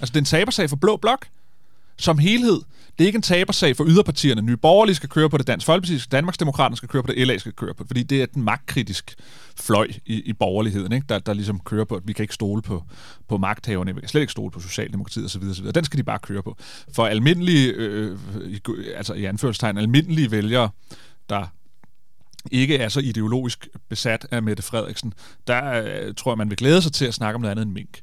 Altså 0.00 0.12
det 0.12 0.16
er 0.16 0.20
en 0.20 0.24
tabersag 0.24 0.68
for 0.68 0.76
Blå 0.76 0.96
Blok 0.96 1.26
som 2.02 2.18
helhed. 2.18 2.60
Det 2.98 3.04
er 3.04 3.06
ikke 3.06 3.16
en 3.16 3.22
tabersag 3.22 3.76
for 3.76 3.84
yderpartierne. 3.88 4.42
Nye 4.42 4.56
Borgerlige 4.56 4.94
skal 4.94 5.08
køre 5.08 5.30
på 5.30 5.38
det, 5.38 5.46
Dansk 5.46 5.66
Folkeparti, 5.66 5.98
Danmarksdemokraterne 6.12 6.76
skal 6.76 6.88
køre 6.88 7.02
på 7.02 7.12
det, 7.12 7.26
LA 7.26 7.38
skal 7.38 7.52
køre 7.52 7.74
på 7.74 7.82
det. 7.82 7.88
Fordi 7.88 8.02
det 8.02 8.22
er 8.22 8.26
den 8.26 8.42
magtkritisk 8.42 9.14
fløj 9.56 9.88
i, 10.06 10.20
i 10.20 10.32
borgerligheden, 10.32 10.92
ikke? 10.92 11.06
Der, 11.08 11.18
der 11.18 11.32
ligesom 11.32 11.60
kører 11.60 11.84
på, 11.84 11.94
at 11.94 12.02
vi 12.06 12.12
kan 12.12 12.22
ikke 12.22 12.34
stole 12.34 12.62
på, 12.62 12.82
på 13.28 13.36
magthaverne, 13.38 13.94
vi 13.94 14.00
kan 14.00 14.08
slet 14.08 14.20
ikke 14.20 14.32
stole 14.32 14.50
på 14.50 14.60
Socialdemokratiet 14.60 15.24
osv. 15.24 15.42
osv. 15.50 15.66
Den 15.72 15.84
skal 15.84 15.98
de 15.98 16.04
bare 16.04 16.18
køre 16.18 16.42
på. 16.42 16.56
For 16.94 17.06
almindelige, 17.06 17.72
øh, 17.72 18.18
i, 18.44 18.60
altså 18.96 19.14
i 19.14 19.24
anførselstegn, 19.24 19.78
almindelige 19.78 20.30
vælgere, 20.30 20.70
der 21.28 21.46
ikke 22.50 22.76
er 22.76 22.88
så 22.88 23.00
ideologisk 23.00 23.68
besat 23.88 24.26
af 24.30 24.42
Mette 24.42 24.62
Frederiksen, 24.62 25.14
der 25.46 25.82
øh, 25.82 26.14
tror 26.14 26.32
jeg, 26.32 26.38
man 26.38 26.50
vil 26.50 26.56
glæde 26.56 26.82
sig 26.82 26.92
til 26.92 27.04
at 27.04 27.14
snakke 27.14 27.34
om 27.34 27.40
noget 27.40 27.50
andet 27.50 27.62
end 27.62 27.72
mink. 27.72 28.00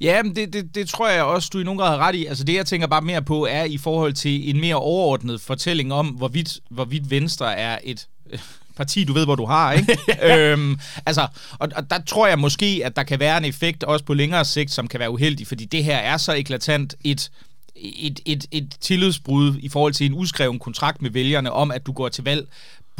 Ja, 0.00 0.22
men 0.22 0.36
det, 0.36 0.52
det, 0.52 0.74
det 0.74 0.88
tror 0.88 1.08
jeg 1.08 1.22
også, 1.22 1.50
du 1.52 1.58
i 1.58 1.64
nogen 1.64 1.78
grad 1.78 1.98
har 1.98 2.06
ret 2.06 2.14
i. 2.14 2.26
Altså 2.26 2.44
det, 2.44 2.54
jeg 2.54 2.66
tænker 2.66 2.86
bare 2.86 3.02
mere 3.02 3.22
på, 3.22 3.46
er 3.46 3.64
i 3.64 3.78
forhold 3.78 4.12
til 4.12 4.50
en 4.50 4.60
mere 4.60 4.74
overordnet 4.74 5.40
fortælling 5.40 5.92
om, 5.92 6.06
hvorvidt, 6.06 6.58
hvorvidt 6.70 7.10
Venstre 7.10 7.56
er 7.56 7.78
et 7.84 8.06
øh, 8.30 8.38
parti, 8.76 9.04
du 9.04 9.12
ved, 9.12 9.24
hvor 9.24 9.34
du 9.34 9.44
har, 9.44 9.72
ikke? 9.72 9.98
øhm, 10.52 10.78
altså, 11.06 11.26
og, 11.58 11.68
og 11.76 11.90
der 11.90 11.98
tror 12.06 12.26
jeg 12.26 12.38
måske, 12.38 12.82
at 12.84 12.96
der 12.96 13.02
kan 13.02 13.20
være 13.20 13.38
en 13.38 13.44
effekt 13.44 13.84
også 13.84 14.04
på 14.04 14.14
længere 14.14 14.44
sigt, 14.44 14.70
som 14.70 14.88
kan 14.88 15.00
være 15.00 15.10
uheldig, 15.10 15.46
fordi 15.46 15.64
det 15.64 15.84
her 15.84 15.96
er 15.96 16.16
så 16.16 16.34
eklatant 16.34 16.94
et 17.04 17.30
et, 17.80 18.20
et, 18.26 18.46
et 18.50 18.74
tillidsbrud 18.80 19.56
i 19.60 19.68
forhold 19.68 19.92
til 19.92 20.06
en 20.06 20.14
uskreven 20.14 20.58
kontrakt 20.58 21.02
med 21.02 21.10
vælgerne 21.10 21.52
om, 21.52 21.70
at 21.70 21.86
du 21.86 21.92
går 21.92 22.08
til 22.08 22.24
valg 22.24 22.48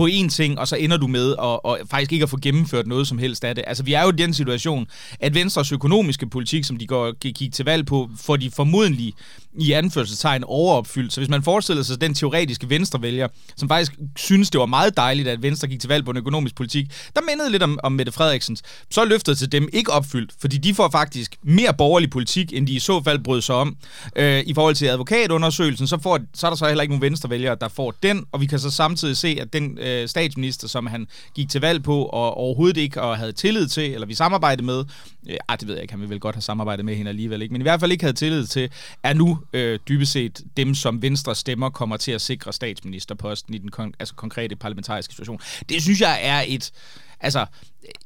på 0.00 0.06
én 0.06 0.29
ting, 0.29 0.58
og 0.58 0.69
så 0.69 0.76
ender 0.76 0.97
du 0.97 1.06
med 1.06 1.32
at, 1.32 1.38
og 1.38 1.79
faktisk 1.91 2.12
ikke 2.12 2.23
at 2.23 2.31
få 2.31 2.38
gennemført 2.43 2.87
noget 2.87 3.06
som 3.06 3.19
helst 3.19 3.44
af 3.44 3.55
det. 3.55 3.64
Altså, 3.67 3.82
vi 3.82 3.93
er 3.93 4.02
jo 4.02 4.08
i 4.08 4.17
den 4.17 4.35
situation, 4.35 4.87
at 5.20 5.35
Venstres 5.35 5.73
økonomiske 5.73 6.26
politik, 6.26 6.64
som 6.64 6.76
de 6.76 6.87
går, 6.87 7.12
gik 7.19 7.52
til 7.52 7.64
valg 7.64 7.87
på, 7.87 8.11
får 8.17 8.37
de 8.37 8.50
formodentlig 8.50 9.14
i 9.58 9.73
anførselstegn 9.73 10.44
overopfyldt. 10.44 11.12
Så 11.12 11.20
hvis 11.20 11.29
man 11.29 11.43
forestiller 11.43 11.82
sig 11.82 12.00
den 12.00 12.14
teoretiske 12.14 12.70
venstrevælger, 12.70 13.29
som 13.56 13.69
faktisk 13.69 13.93
synes, 14.17 14.50
det 14.50 14.58
var 14.58 14.67
meget 14.67 14.97
dejligt, 14.97 15.29
at 15.29 15.43
Venstre 15.43 15.69
gik 15.69 15.81
til 15.81 15.88
valg 15.88 16.05
på 16.05 16.11
en 16.11 16.17
økonomisk 16.17 16.55
politik, 16.55 16.87
der 17.17 17.20
mindede 17.29 17.50
lidt 17.50 17.62
om, 17.62 17.79
om 17.82 17.93
Mette 17.93 18.12
Frederiksens, 18.12 18.62
så 18.91 19.00
er 19.00 19.05
løftet 19.05 19.38
til 19.38 19.52
dem 19.52 19.69
ikke 19.73 19.93
opfyldt, 19.93 20.32
fordi 20.41 20.58
de 20.58 20.75
får 20.75 20.88
faktisk 20.88 21.37
mere 21.43 21.75
borgerlig 21.75 22.11
politik, 22.11 22.52
end 22.52 22.67
de 22.67 22.73
i 22.73 22.79
så 22.79 23.02
fald 23.02 23.19
brød 23.19 23.41
sig 23.41 23.55
om. 23.55 23.76
Øh, 24.17 24.43
I 24.47 24.55
forhold 24.55 24.75
til 24.75 24.87
advokatundersøgelsen, 24.87 25.87
så, 25.87 25.99
får, 26.02 26.19
så 26.35 26.47
er 26.47 26.50
der 26.50 26.56
så 26.56 26.67
heller 26.67 26.82
ikke 26.82 26.93
nogen 26.93 27.02
venstrevælgere, 27.02 27.56
der 27.61 27.69
får 27.69 27.94
den, 28.02 28.25
og 28.32 28.41
vi 28.41 28.47
kan 28.47 28.58
så 28.58 28.70
samtidig 28.70 29.17
se, 29.17 29.38
at 29.41 29.52
den 29.52 29.79
øh, 29.79 30.08
statsminister, 30.08 30.69
som 30.69 30.87
han 30.87 31.06
gik 31.35 31.49
til 31.49 31.61
valg 31.61 31.82
på, 31.82 32.05
og 32.05 32.35
overhovedet 32.35 32.76
ikke 32.76 33.02
og 33.02 33.19
havde 33.19 33.32
tillid 33.32 33.69
til, 33.69 33.94
eller 33.94 34.06
vi 34.06 34.14
samarbejdede 34.14 34.67
med, 34.67 34.85
øh, 35.29 35.37
det 35.61 35.69
ved 35.69 35.75
jeg 35.75 35.82
ikke, 35.82 35.93
han 35.93 36.00
vil 36.00 36.11
vel 36.11 36.20
godt 36.20 36.35
have 36.35 36.43
samarbejdet 36.43 36.85
med 36.85 36.97
hende 36.97 37.08
alligevel, 37.08 37.43
ikke? 37.43 37.52
men 37.52 37.61
i 37.61 37.62
hvert 37.62 37.81
fald 37.81 37.93
ikke 37.93 38.05
havde 38.05 38.17
tillid 38.17 38.47
til, 38.47 38.70
er 39.02 39.12
nu 39.12 39.38
øh, 39.53 39.79
dybest 39.89 40.13
set 40.13 40.41
dem, 40.57 40.75
som 40.75 41.03
venstre 41.03 41.35
stemmer 41.35 41.71
kommer 41.71 41.97
til 41.97 42.13
at 42.13 42.21
sikre 42.21 42.53
statsministerposten 42.53 43.55
i 43.55 43.59
den 43.59 43.71
kon- 43.77 43.93
altså 43.99 44.15
konkrete 44.15 44.57
parlamentariske 44.57 45.15
situation. 45.15 45.41
Det 45.69 45.83
synes 45.83 46.01
jeg 46.01 46.19
er 46.23 46.45
et... 46.47 46.73
Altså, 47.23 47.47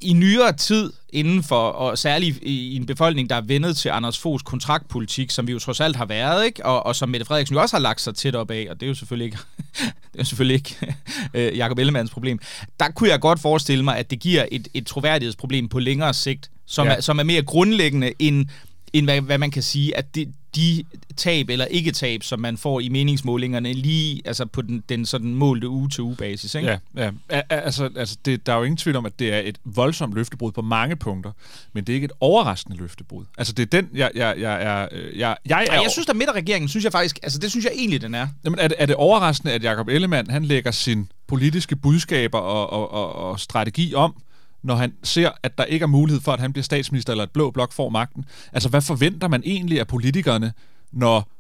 i 0.01 0.13
nyere 0.13 0.53
tid 0.53 0.93
inden 1.13 1.43
for, 1.43 1.69
og 1.69 1.99
særligt 1.99 2.39
i, 2.43 2.77
en 2.77 2.87
befolkning, 2.87 3.31
der 3.31 3.37
er 3.37 3.41
vendet 3.41 3.77
til 3.77 3.89
Anders 3.89 4.19
Foghs 4.19 4.43
kontraktpolitik, 4.43 5.31
som 5.31 5.47
vi 5.47 5.53
jo 5.53 5.59
trods 5.59 5.81
alt 5.81 5.97
har 5.97 6.07
været, 6.07 6.47
ikke? 6.47 6.67
Og, 6.67 6.87
og 6.87 6.97
som 6.97 7.09
Mette 7.09 7.27
Frederiksen 7.27 7.55
jo 7.55 7.63
også 7.63 7.77
har 7.77 7.81
lagt 7.81 8.01
sig 8.01 8.15
tæt 8.15 8.35
op 8.35 8.51
af, 8.51 8.67
og 8.71 8.81
det 8.81 8.87
er 8.87 8.89
jo 8.89 8.95
selvfølgelig 8.95 9.25
ikke, 9.25 9.39
det 10.13 10.21
er 10.21 10.25
selvfølgelig 10.25 10.55
ikke 10.55 10.97
øh, 11.35 11.59
Jacob 11.59 11.79
Ellemanns 11.79 12.11
problem. 12.11 12.39
Der 12.81 12.91
kunne 12.91 13.11
jeg 13.11 13.21
godt 13.21 13.41
forestille 13.41 13.85
mig, 13.85 13.99
at 13.99 14.11
det 14.11 14.21
giver 14.21 14.47
et, 14.53 14.69
et 14.75 14.87
troværdighedsproblem 14.87 15.69
på 15.69 15.79
længere 15.79 16.15
sigt, 16.15 16.51
som, 16.67 16.87
ja. 16.87 16.95
er, 16.95 17.01
som 17.01 17.19
er 17.19 17.23
mere 17.23 17.43
grundlæggende 17.43 18.13
end, 18.19 18.47
end 18.95 19.07
hvad, 19.07 19.21
hvad 19.21 19.39
man 19.39 19.51
kan 19.51 19.63
sige, 19.63 19.97
at 19.97 20.15
det, 20.15 20.29
de 20.57 20.85
tab 21.17 21.51
eller 21.51 21.65
ikke 21.65 21.93
tab, 21.93 22.23
som 22.23 22.41
man 22.41 22.57
får 22.57 22.81
i 22.81 22.89
meningsmålingerne, 22.89 23.73
lige 23.73 24.23
altså 24.25 24.47
på 24.47 24.63
den, 24.63 24.85
den 24.89 25.07
sådan 25.07 25.35
målte 25.35 25.69
uge 25.69 25.89
til 25.91 26.03
uge 26.03 26.17
basis. 26.17 26.55
Ikke? 26.55 26.69
Ja, 26.69 26.79
ja. 27.05 27.11
A- 27.29 27.43
altså, 27.49 27.91
altså 27.97 28.17
det, 28.25 28.47
der 28.47 28.53
er 28.53 28.57
jo 28.57 28.63
ingen 28.63 28.77
tvivl 28.77 28.97
om, 28.97 29.07
at 29.07 29.19
det 29.19 29.35
er 29.35 29.39
et 29.39 29.59
voldsomt 29.65 30.15
løftebrud 30.15 30.53
på 30.53 30.63
mange 30.63 30.97
punkter, 30.97 31.33
men 31.73 31.85
det 31.85 31.93
er 31.93 31.95
ikke 31.95 32.05
et 32.05 32.13
overraskende 32.21 32.79
løftebrud. 32.79 33.25
Altså, 33.39 33.53
det 33.53 33.63
er 33.63 33.81
den, 33.81 33.89
jeg, 33.95 34.11
jeg, 34.15 34.35
jeg 34.39 34.63
er... 34.63 34.89
øh, 34.93 35.19
Jeg, 35.19 35.37
jeg, 35.47 35.63
er 35.63 35.73
Ej, 35.73 35.83
jeg 35.83 35.91
synes, 35.91 36.09
at 36.09 36.17
midterregeringen, 36.17 36.69
synes 36.69 36.85
jeg 36.85 36.93
faktisk, 36.93 37.19
altså 37.23 37.39
det 37.39 37.51
synes 37.51 37.65
jeg 37.65 37.73
egentlig, 37.77 38.01
den 38.03 38.15
er. 38.15 38.29
Jamen, 38.45 38.59
er, 38.59 38.69
det, 38.69 38.77
er 38.79 38.87
det 38.87 38.97
overraskende, 38.97 39.53
at 39.53 39.65
Jacob 39.65 39.89
Ellemann, 39.89 40.31
han 40.31 40.45
lægger 40.45 40.71
sin 40.71 41.09
politiske 41.27 41.77
budskaber 41.77 42.39
og, 42.39 42.73
og, 42.73 42.93
og, 42.93 43.31
og 43.31 43.41
strategi 43.41 43.95
om, 43.95 44.15
når 44.65 44.75
han 44.75 44.93
ser, 45.03 45.31
at 45.43 45.59
der 45.59 45.65
ikke 45.65 45.83
er 45.83 45.87
mulighed 45.87 46.21
for, 46.21 46.33
at 46.33 46.41
han 46.41 46.53
bliver 46.53 46.65
statsminister, 46.65 47.13
eller 47.13 47.25
at 47.25 47.31
Blå 47.31 47.51
Blok 47.51 47.73
får 47.73 47.89
magten? 47.89 48.25
Altså, 48.53 48.69
hvad 48.69 48.81
forventer 48.81 49.29
man 49.29 49.43
egentlig 49.45 49.81
af 49.81 49.87
politikerne, 49.87 50.53
når 50.93 51.31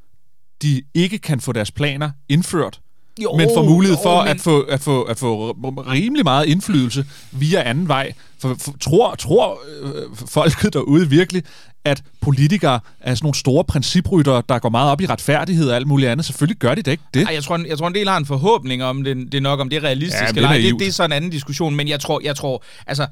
de 0.63 0.83
ikke 0.95 1.19
kan 1.19 1.41
få 1.41 1.53
deres 1.53 1.71
planer 1.71 2.11
indført, 2.29 2.81
jo, 3.23 3.37
men 3.37 3.49
får 3.57 3.65
mulighed 3.65 3.99
for 4.03 4.17
jo, 4.19 4.23
men... 4.23 4.29
at, 4.29 4.41
få, 4.41 4.61
at, 4.63 4.81
få, 4.81 5.03
at 5.03 5.19
få 5.19 5.53
rimelig 5.91 6.25
meget 6.25 6.47
indflydelse 6.47 7.07
via 7.33 7.63
anden 7.71 7.89
vej. 7.89 8.13
For, 8.39 8.57
for 8.61 8.75
tror, 8.81 9.15
tror 9.15 9.59
øh, 9.83 10.03
folket 10.29 10.73
derude 10.73 11.09
virkelig, 11.11 11.43
at 11.85 12.03
politikere 12.21 12.81
er 13.01 13.15
sådan 13.15 13.25
nogle 13.27 13.35
store 13.37 13.65
principryttere, 13.65 14.43
der 14.49 14.59
går 14.59 14.69
meget 14.69 14.91
op 14.91 15.01
i 15.01 15.07
retfærdighed 15.07 15.69
og 15.71 15.77
alt 15.77 15.87
muligt 15.87 16.11
andet? 16.11 16.27
Selvfølgelig 16.27 16.57
gør 16.59 16.75
de 16.75 16.83
da 16.83 16.91
ikke 16.91 17.03
det. 17.15 17.23
Ej, 17.27 17.35
jeg 17.35 17.45
tror, 17.45 17.55
en- 17.57 17.67
jeg 17.67 17.79
tror 17.79 17.89
en 17.89 17.95
del 17.95 18.09
har 18.09 18.17
en 18.17 18.27
forhåbning 18.27 18.85
om 18.85 19.05
det, 19.05 19.33
det 19.33 19.43
nok, 19.43 19.61
om 19.61 19.69
det 19.69 19.77
er 19.77 19.85
realistisk 19.85 20.23
Ja, 20.23 20.27
det 20.29 20.37
eller 20.37 20.49
er. 20.49 20.53
Det, 20.55 20.63
naivt. 20.63 20.81
det 20.81 20.89
er 20.89 20.93
så 20.93 21.05
en 21.05 21.13
anden 21.13 21.31
diskussion, 21.31 21.75
men 21.75 21.89
jeg 21.89 22.01
tror, 22.01 22.21
jeg 22.25 22.37
tror, 22.37 22.63
altså, 22.87 23.07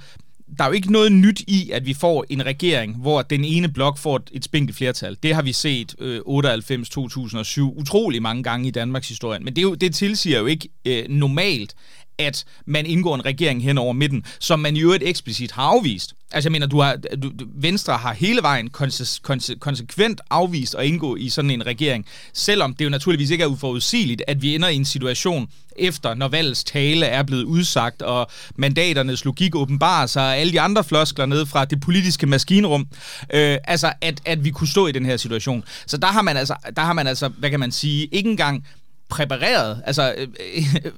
der 0.59 0.65
er 0.65 0.69
jo 0.69 0.73
ikke 0.73 0.93
noget 0.93 1.13
nyt 1.13 1.41
i, 1.41 1.71
at 1.71 1.87
vi 1.87 1.95
får 1.95 2.25
en 2.29 2.47
regering, 2.47 2.97
hvor 2.97 3.23
den 3.23 3.45
ene 3.45 3.69
blok 3.69 3.99
får 3.99 4.17
et, 4.17 4.31
et 4.33 4.45
spinkelt 4.45 4.77
flertal. 4.77 5.17
Det 5.23 5.35
har 5.35 5.43
vi 5.43 5.53
set 5.53 5.95
øh, 5.99 6.21
98-2007 6.21 7.61
utrolig 7.61 8.23
mange 8.23 8.43
gange 8.43 8.69
i 8.69 8.71
Danmarks 8.71 9.09
historie. 9.09 9.41
Men 9.41 9.57
det, 9.57 9.59
er 9.59 9.63
jo, 9.63 9.75
det 9.75 9.95
tilsiger 9.95 10.39
jo 10.39 10.47
ikke 10.47 10.69
øh, 10.85 11.05
normalt, 11.09 11.75
at 12.19 12.45
man 12.67 12.87
indgår 12.87 13.15
en 13.15 13.25
regering 13.25 13.63
hen 13.63 13.79
over 13.79 13.93
midten, 13.93 14.25
som 14.39 14.61
man 14.61 14.77
jo 14.77 14.93
et 14.93 15.09
eksplicit 15.09 15.53
har 15.53 15.63
afvist. 15.63 16.15
Altså 16.33 16.49
jeg 16.49 16.53
mener, 16.53 16.67
du 16.67 16.81
har, 16.81 16.97
du, 17.23 17.33
Venstre 17.55 17.97
har 17.97 18.13
hele 18.13 18.43
vejen 18.43 18.71
konse, 18.71 19.21
konse, 19.23 19.55
konsekvent 19.55 20.21
afvist 20.31 20.75
at 20.75 20.87
indgå 20.87 21.17
i 21.17 21.29
sådan 21.29 21.51
en 21.51 21.67
regering, 21.67 22.07
selvom 22.33 22.75
det 22.75 22.85
jo 22.85 22.91
naturligvis 22.91 23.31
ikke 23.31 23.45
er 23.45 23.49
uforudsigeligt, 23.49 24.23
at 24.27 24.43
vi 24.43 24.55
ender 24.55 24.69
i 24.69 24.77
en 24.77 24.85
situation 24.85 25.49
efter, 25.77 26.15
når 26.15 26.29
valgets 26.29 26.65
tale 26.65 27.07
er 27.07 27.23
blevet 27.23 27.45
udsagt, 27.45 28.03
og 28.03 28.31
mandaternes 28.57 29.25
logik 29.25 29.55
åbenbarer 29.55 30.07
sig, 30.07 30.23
og 30.23 30.37
alle 30.37 30.53
de 30.53 30.61
andre 30.61 30.85
floskler 30.85 31.27
ned 31.27 31.47
fra 31.47 31.65
det 31.65 31.81
politiske 31.81 32.27
maskinrum, 32.27 32.87
øh, 33.35 33.59
altså 33.65 33.93
at, 34.01 34.21
at 34.25 34.45
vi 34.45 34.51
kunne 34.51 34.69
stå 34.69 34.87
i 34.87 34.93
den 34.93 35.07
her 35.07 35.17
situation. 35.17 35.65
Så 35.87 35.97
der 35.97 36.07
har 36.07 36.23
man 36.23 36.37
altså, 36.37 36.55
der 36.77 36.83
har 36.83 36.93
man 36.93 37.07
altså 37.07 37.29
hvad 37.29 37.51
kan 37.51 37.61
man 37.61 37.73
sige, 37.73 38.07
ikke 38.13 38.31
engang 38.31 38.65
præpareret 39.13 39.83
altså, 39.87 40.15
øh, 40.19 40.29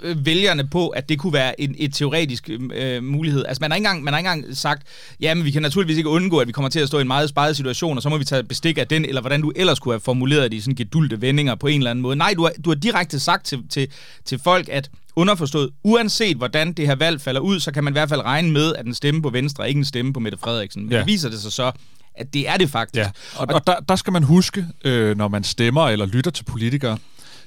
øh, 0.02 0.26
vælgerne 0.26 0.66
på, 0.66 0.88
at 0.88 1.08
det 1.08 1.18
kunne 1.18 1.32
være 1.32 1.60
en 1.60 1.74
et 1.78 1.94
teoretisk 1.94 2.50
øh, 2.74 3.02
mulighed. 3.02 3.44
Altså, 3.48 3.60
man 3.60 3.70
har, 3.70 3.76
ikke 3.76 3.86
engang, 3.86 4.04
man 4.04 4.12
har 4.12 4.18
ikke 4.18 4.30
engang 4.30 4.56
sagt, 4.56 4.82
ja, 5.20 5.34
men 5.34 5.44
vi 5.44 5.50
kan 5.50 5.62
naturligvis 5.62 5.96
ikke 5.96 6.08
undgå, 6.08 6.38
at 6.38 6.46
vi 6.46 6.52
kommer 6.52 6.68
til 6.68 6.80
at 6.80 6.88
stå 6.88 6.98
i 6.98 7.00
en 7.00 7.06
meget 7.06 7.28
sparet 7.28 7.56
situation, 7.56 7.96
og 7.96 8.02
så 8.02 8.08
må 8.08 8.18
vi 8.18 8.24
tage 8.24 8.42
bestik 8.42 8.78
af 8.78 8.86
den, 8.86 9.04
eller 9.04 9.20
hvordan 9.20 9.42
du 9.42 9.52
ellers 9.56 9.78
kunne 9.78 9.94
have 9.94 10.00
formuleret 10.00 10.50
det 10.50 10.56
i 10.56 10.60
sådan 10.60 10.74
gedulte 10.74 11.20
vendinger 11.20 11.54
på 11.54 11.66
en 11.66 11.80
eller 11.80 11.90
anden 11.90 12.02
måde. 12.02 12.16
Nej, 12.16 12.34
du 12.36 12.42
har, 12.42 12.52
du 12.64 12.70
har 12.70 12.74
direkte 12.74 13.20
sagt 13.20 13.46
til, 13.46 13.58
til, 13.68 13.88
til 14.24 14.40
folk, 14.44 14.68
at 14.68 14.90
underforstået, 15.16 15.70
uanset 15.82 16.36
hvordan 16.36 16.72
det 16.72 16.86
her 16.86 16.94
valg 16.94 17.20
falder 17.20 17.40
ud, 17.40 17.60
så 17.60 17.72
kan 17.72 17.84
man 17.84 17.92
i 17.92 17.94
hvert 17.94 18.08
fald 18.08 18.20
regne 18.20 18.50
med, 18.50 18.74
at 18.74 18.86
en 18.86 18.94
stemme 18.94 19.22
på 19.22 19.30
Venstre 19.30 19.68
ikke 19.68 19.78
en 19.78 19.84
stemme 19.84 20.12
på 20.12 20.20
Mette 20.20 20.38
Frederiksen. 20.38 20.82
Men 20.82 20.92
ja. 20.92 20.98
det 20.98 21.06
viser 21.06 21.28
det 21.28 21.40
sig 21.40 21.52
så, 21.52 21.72
at 22.14 22.34
det 22.34 22.48
er 22.48 22.56
det 22.56 22.70
faktisk. 22.70 23.04
Ja. 23.04 23.10
Og, 23.36 23.46
og 23.50 23.66
der, 23.66 23.74
der 23.88 23.96
skal 23.96 24.12
man 24.12 24.22
huske, 24.22 24.66
øh, 24.84 25.16
når 25.16 25.28
man 25.28 25.44
stemmer 25.44 25.88
eller 25.88 26.06
lytter 26.06 26.30
til 26.30 26.44
politikere, 26.44 26.98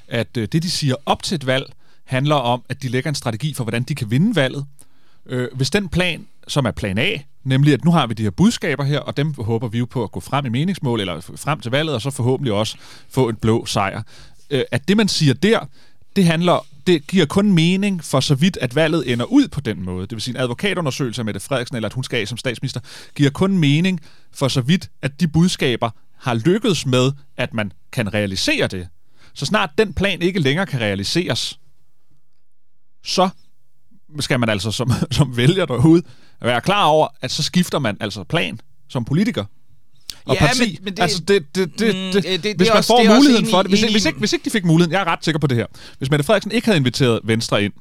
at 0.08 0.38
øh, 0.38 0.48
det, 0.52 0.64
de 0.64 0.72
siger 0.72 0.96
op 1.06 1.24
til 1.24 1.36
et 1.36 1.48
valg, 1.48 1.74
handler 2.06 2.36
om, 2.36 2.64
at 2.70 2.84
de 2.84 2.88
lægger 2.88 3.10
en 3.10 3.16
strategi 3.16 3.54
for, 3.54 3.64
hvordan 3.64 3.84
de 3.84 3.96
kan 3.96 4.12
vinde 4.12 4.36
valget. 4.36 4.66
Øh, 5.26 5.48
hvis 5.54 5.70
den 5.70 5.90
plan, 5.90 6.28
som 6.48 6.66
er 6.66 6.72
plan 6.72 6.98
A, 6.98 7.18
nemlig 7.44 7.74
at 7.74 7.86
nu 7.86 7.92
har 7.92 8.08
vi 8.08 8.14
de 8.14 8.24
her 8.24 8.30
budskaber 8.30 8.84
her, 8.84 9.00
og 9.00 9.18
dem 9.18 9.34
håber 9.34 9.68
vi 9.68 9.78
jo 9.78 9.86
på 9.86 10.04
at 10.04 10.12
gå 10.12 10.20
frem 10.20 10.46
i 10.46 10.50
meningsmål, 10.50 11.00
eller 11.00 11.22
frem 11.36 11.60
til 11.60 11.72
valget, 11.72 11.96
og 11.96 12.02
så 12.02 12.12
forhåbentlig 12.12 12.54
også 12.54 12.78
få 13.10 13.30
en 13.30 13.36
blå 13.36 13.66
sejr. 13.66 14.02
Øh, 14.50 14.64
at 14.72 14.88
det, 14.88 14.98
man 14.98 15.08
siger 15.08 15.34
der, 15.34 15.60
det 16.16 16.26
handler 16.26 16.66
det 16.88 17.08
giver 17.08 17.26
kun 17.26 17.52
mening 17.52 18.04
for 18.04 18.20
så 18.20 18.36
vidt, 18.36 18.58
at 18.62 18.76
valget 18.76 19.12
ender 19.12 19.26
ud 19.26 19.48
på 19.48 19.62
den 19.62 19.82
måde. 19.82 20.02
Det 20.02 20.12
vil 20.12 20.22
sige, 20.22 20.36
en 20.36 20.42
advokatundersøgelse 20.42 21.22
af 21.22 21.26
Mette 21.26 21.40
Frederiksen, 21.40 21.76
eller 21.76 21.90
at 21.90 21.94
hun 21.94 22.04
skal 22.04 22.22
af 22.22 22.28
som 22.28 22.38
statsminister, 22.38 22.80
giver 23.16 23.30
kun 23.30 23.58
mening 23.58 24.00
for 24.34 24.48
så 24.48 24.62
vidt, 24.62 24.90
at 25.02 25.20
de 25.20 25.28
budskaber 25.28 25.90
har 26.18 26.34
lykkedes 26.34 26.86
med, 26.86 27.12
at 27.38 27.54
man 27.54 27.72
kan 27.92 28.14
realisere 28.14 28.68
det. 28.68 28.88
Så 29.38 29.46
snart 29.46 29.70
den 29.78 29.94
plan 29.94 30.22
ikke 30.22 30.40
længere 30.40 30.66
kan 30.66 30.80
realiseres, 30.80 31.60
så 33.06 33.30
skal 34.20 34.40
man 34.40 34.50
altså 34.50 34.72
som, 34.72 34.92
som 35.12 35.38
vælger 35.38 35.66
derude 35.66 36.04
være 36.42 36.62
klar 36.62 36.86
over, 36.86 37.08
at 37.22 37.32
så 37.32 37.44
skifter 37.44 37.80
man 37.80 37.98
altså 38.00 38.24
plan 38.24 38.60
som 38.90 39.06
politiker. 39.06 39.46
Og 40.26 40.36
ja, 40.36 40.40
parti, 40.40 40.60
men, 40.60 40.84
men 40.84 40.94
det, 40.94 41.02
altså 41.04 41.20
det, 41.20 41.56
det, 41.56 41.80
det, 41.80 41.96
mm, 41.96 42.12
det, 42.12 42.24
det, 42.24 42.44
det 42.44 42.58
hvis 42.58 42.68
man 42.68 42.78
også, 42.78 42.88
får 42.88 43.16
muligheden 43.16 43.46
for 43.50 43.62
det, 43.62 43.72
hvis, 43.72 43.82
hvis, 43.82 44.06
ikke, 44.06 44.20
hvis 44.20 44.34
ikke 44.34 44.46
de 44.46 44.50
fik 44.50 44.66
muligheden, 44.66 44.94
jeg 44.94 45.02
er 45.02 45.06
ret 45.06 45.26
sikker 45.26 45.40
på 45.40 45.48
det 45.48 45.58
her, 45.58 45.66
hvis 45.98 46.10
Mette 46.10 46.26
Frederiksen 46.26 46.52
ikke 46.52 46.66
havde 46.66 46.78
inviteret 46.78 47.20
Venstre 47.24 47.64
ind, 47.64 47.74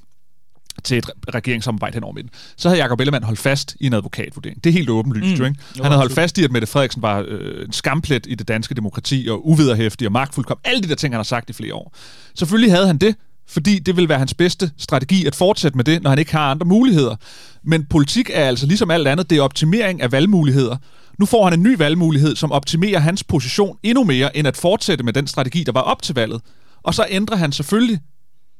til 0.85 0.99
et 0.99 1.11
regeringssamarbejde 1.35 1.95
hen 1.95 2.05
over 2.05 2.15
midten, 2.15 2.31
så 2.57 2.69
havde 2.69 2.83
Jacob 2.83 3.01
Ellemann 3.01 3.25
holdt 3.25 3.39
fast 3.39 3.77
i 3.81 3.87
en 3.87 3.93
advokatvurdering. 3.93 4.65
Det 4.65 4.71
er 4.71 4.75
helt 4.75 4.91
åbenlyst, 4.91 5.27
mm. 5.27 5.35
jo, 5.35 5.45
ikke? 5.45 5.61
Han 5.77 5.85
havde 5.85 5.97
holdt 5.97 6.13
fast 6.13 6.39
i, 6.39 6.45
at 6.45 6.53
Mette 6.53 6.67
Frederiksen 6.67 7.03
var 7.03 7.25
øh, 7.29 7.65
en 7.65 7.73
skamplet 7.73 8.27
i 8.27 8.35
det 8.35 8.49
danske 8.49 8.75
demokrati, 8.75 9.29
og 9.31 9.49
uvederhæftig 9.49 10.07
og 10.07 10.13
magtfuldkom. 10.13 10.59
Alle 10.65 10.83
de 10.83 10.89
der 10.89 10.95
ting, 10.95 11.15
han 11.15 11.19
har 11.19 11.25
sagt 11.25 11.51
i 11.51 11.53
flere 11.53 11.75
år. 11.75 11.95
Selvfølgelig 12.35 12.73
havde 12.73 12.87
han 12.87 12.99
det, 12.99 13.15
fordi 13.49 13.79
det 13.79 13.97
vil 13.97 14.09
være 14.09 14.19
hans 14.19 14.35
bedste 14.35 14.71
strategi 14.79 15.27
at 15.27 15.35
fortsætte 15.35 15.77
med 15.77 15.85
det, 15.85 16.03
når 16.03 16.11
han 16.11 16.19
ikke 16.19 16.33
har 16.33 16.51
andre 16.51 16.67
muligheder. 16.67 17.17
Men 17.65 17.85
politik 17.85 18.31
er 18.33 18.45
altså 18.45 18.67
ligesom 18.67 18.91
alt 18.91 19.09
andet, 19.09 19.31
det 19.31 19.39
er 19.39 19.43
optimering 19.43 20.03
af 20.03 20.13
valgmuligheder. 20.13 20.77
Nu 21.19 21.27
får 21.27 21.45
han 21.45 21.53
en 21.53 21.63
ny 21.63 21.77
valgmulighed, 21.79 22.37
som 22.37 22.53
optimerer 22.53 22.99
hans 22.99 23.25
position 23.25 23.79
endnu 23.83 24.05
mere, 24.05 24.37
end 24.37 24.49
at 24.49 24.57
fortsætte 24.57 25.05
med 25.05 25.13
den 25.13 25.27
strategi, 25.27 25.65
der 25.65 25.73
var 25.73 25.81
op 25.81 26.03
til 26.03 26.15
valget. 26.15 26.41
Og 26.83 26.95
så 26.95 27.07
ændrer 27.09 27.37
han 27.37 27.53
selvfølgelig 27.53 28.01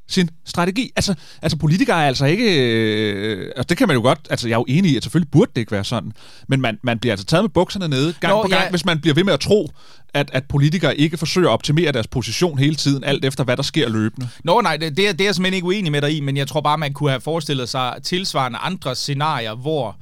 sin 0.07 0.29
strategi. 0.45 0.91
Altså, 0.95 1.15
altså 1.41 1.57
politikere 1.57 2.03
er 2.03 2.07
altså 2.07 2.25
ikke... 2.25 2.71
Øh, 2.71 3.45
altså, 3.55 3.65
det 3.69 3.77
kan 3.77 3.87
man 3.87 3.95
jo 3.95 4.01
godt... 4.01 4.19
Altså, 4.29 4.47
jeg 4.47 4.53
er 4.53 4.59
jo 4.59 4.65
enig 4.67 4.91
i, 4.91 4.97
at 4.97 5.03
selvfølgelig 5.03 5.31
burde 5.31 5.51
det 5.55 5.61
ikke 5.61 5.71
være 5.71 5.83
sådan. 5.83 6.11
Men 6.47 6.61
man, 6.61 6.79
man 6.83 6.99
bliver 6.99 7.13
altså 7.13 7.25
taget 7.25 7.43
med 7.43 7.49
bukserne 7.49 7.87
nede 7.87 8.13
gang 8.19 8.33
Nå, 8.33 8.41
på 8.41 8.47
gang, 8.47 8.63
ja. 8.63 8.69
hvis 8.69 8.85
man 8.85 8.99
bliver 8.99 9.13
ved 9.13 9.23
med 9.23 9.33
at 9.33 9.39
tro, 9.39 9.71
at, 10.13 10.29
at 10.33 10.43
politikere 10.49 10.97
ikke 10.97 11.17
forsøger 11.17 11.47
at 11.47 11.53
optimere 11.53 11.91
deres 11.91 12.07
position 12.07 12.59
hele 12.59 12.75
tiden, 12.75 13.03
alt 13.03 13.25
efter 13.25 13.43
hvad 13.43 13.57
der 13.57 13.63
sker 13.63 13.89
løbende. 13.89 14.29
Nå 14.43 14.61
nej, 14.61 14.77
det, 14.77 14.97
det, 14.97 15.07
er, 15.07 15.11
det 15.11 15.21
er 15.21 15.25
jeg 15.25 15.35
simpelthen 15.35 15.55
ikke 15.55 15.67
uenig 15.67 15.91
med 15.91 16.01
dig 16.01 16.17
i, 16.17 16.19
men 16.19 16.37
jeg 16.37 16.47
tror 16.47 16.61
bare, 16.61 16.77
man 16.77 16.93
kunne 16.93 17.09
have 17.09 17.21
forestillet 17.21 17.69
sig 17.69 17.93
tilsvarende 18.03 18.57
andre 18.57 18.95
scenarier, 18.95 19.55
hvor 19.55 19.97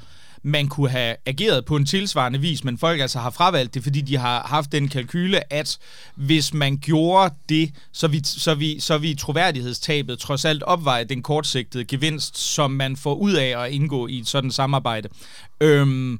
man 0.46 0.68
kunne 0.68 0.90
have 0.90 1.16
ageret 1.26 1.66
på 1.66 1.76
en 1.76 1.86
tilsvarende 1.86 2.40
vis, 2.40 2.64
men 2.64 2.78
folk 2.78 3.02
altså 3.02 3.20
har 3.20 3.30
fravalgt 3.30 3.74
det, 3.74 3.84
fordi 3.84 4.02
de 4.02 4.18
har 4.18 4.42
haft 4.42 4.72
den 4.72 4.88
kalkyle, 4.88 5.54
at 5.54 5.78
hvis 6.16 6.54
man 6.54 6.78
gjorde 6.78 7.36
det, 7.50 7.74
så 7.92 8.08
vi, 8.08 8.22
så 8.24 8.56
vi, 8.56 8.80
så 8.80 8.98
vi 8.98 9.16
troværdighedstabet 9.16 10.20
trods 10.20 10.46
alt 10.46 10.64
opveje 10.64 11.04
den 11.04 11.24
kortsigtede 11.24 11.86
gevinst, 11.86 12.38
som 12.38 12.72
man 12.72 12.96
får 12.96 13.16
ud 13.16 13.34
af 13.34 13.64
at 13.64 13.72
indgå 13.72 14.08
i 14.08 14.20
et 14.20 14.28
sådan 14.28 14.52
samarbejde. 14.52 15.10
Øhm, 15.62 16.20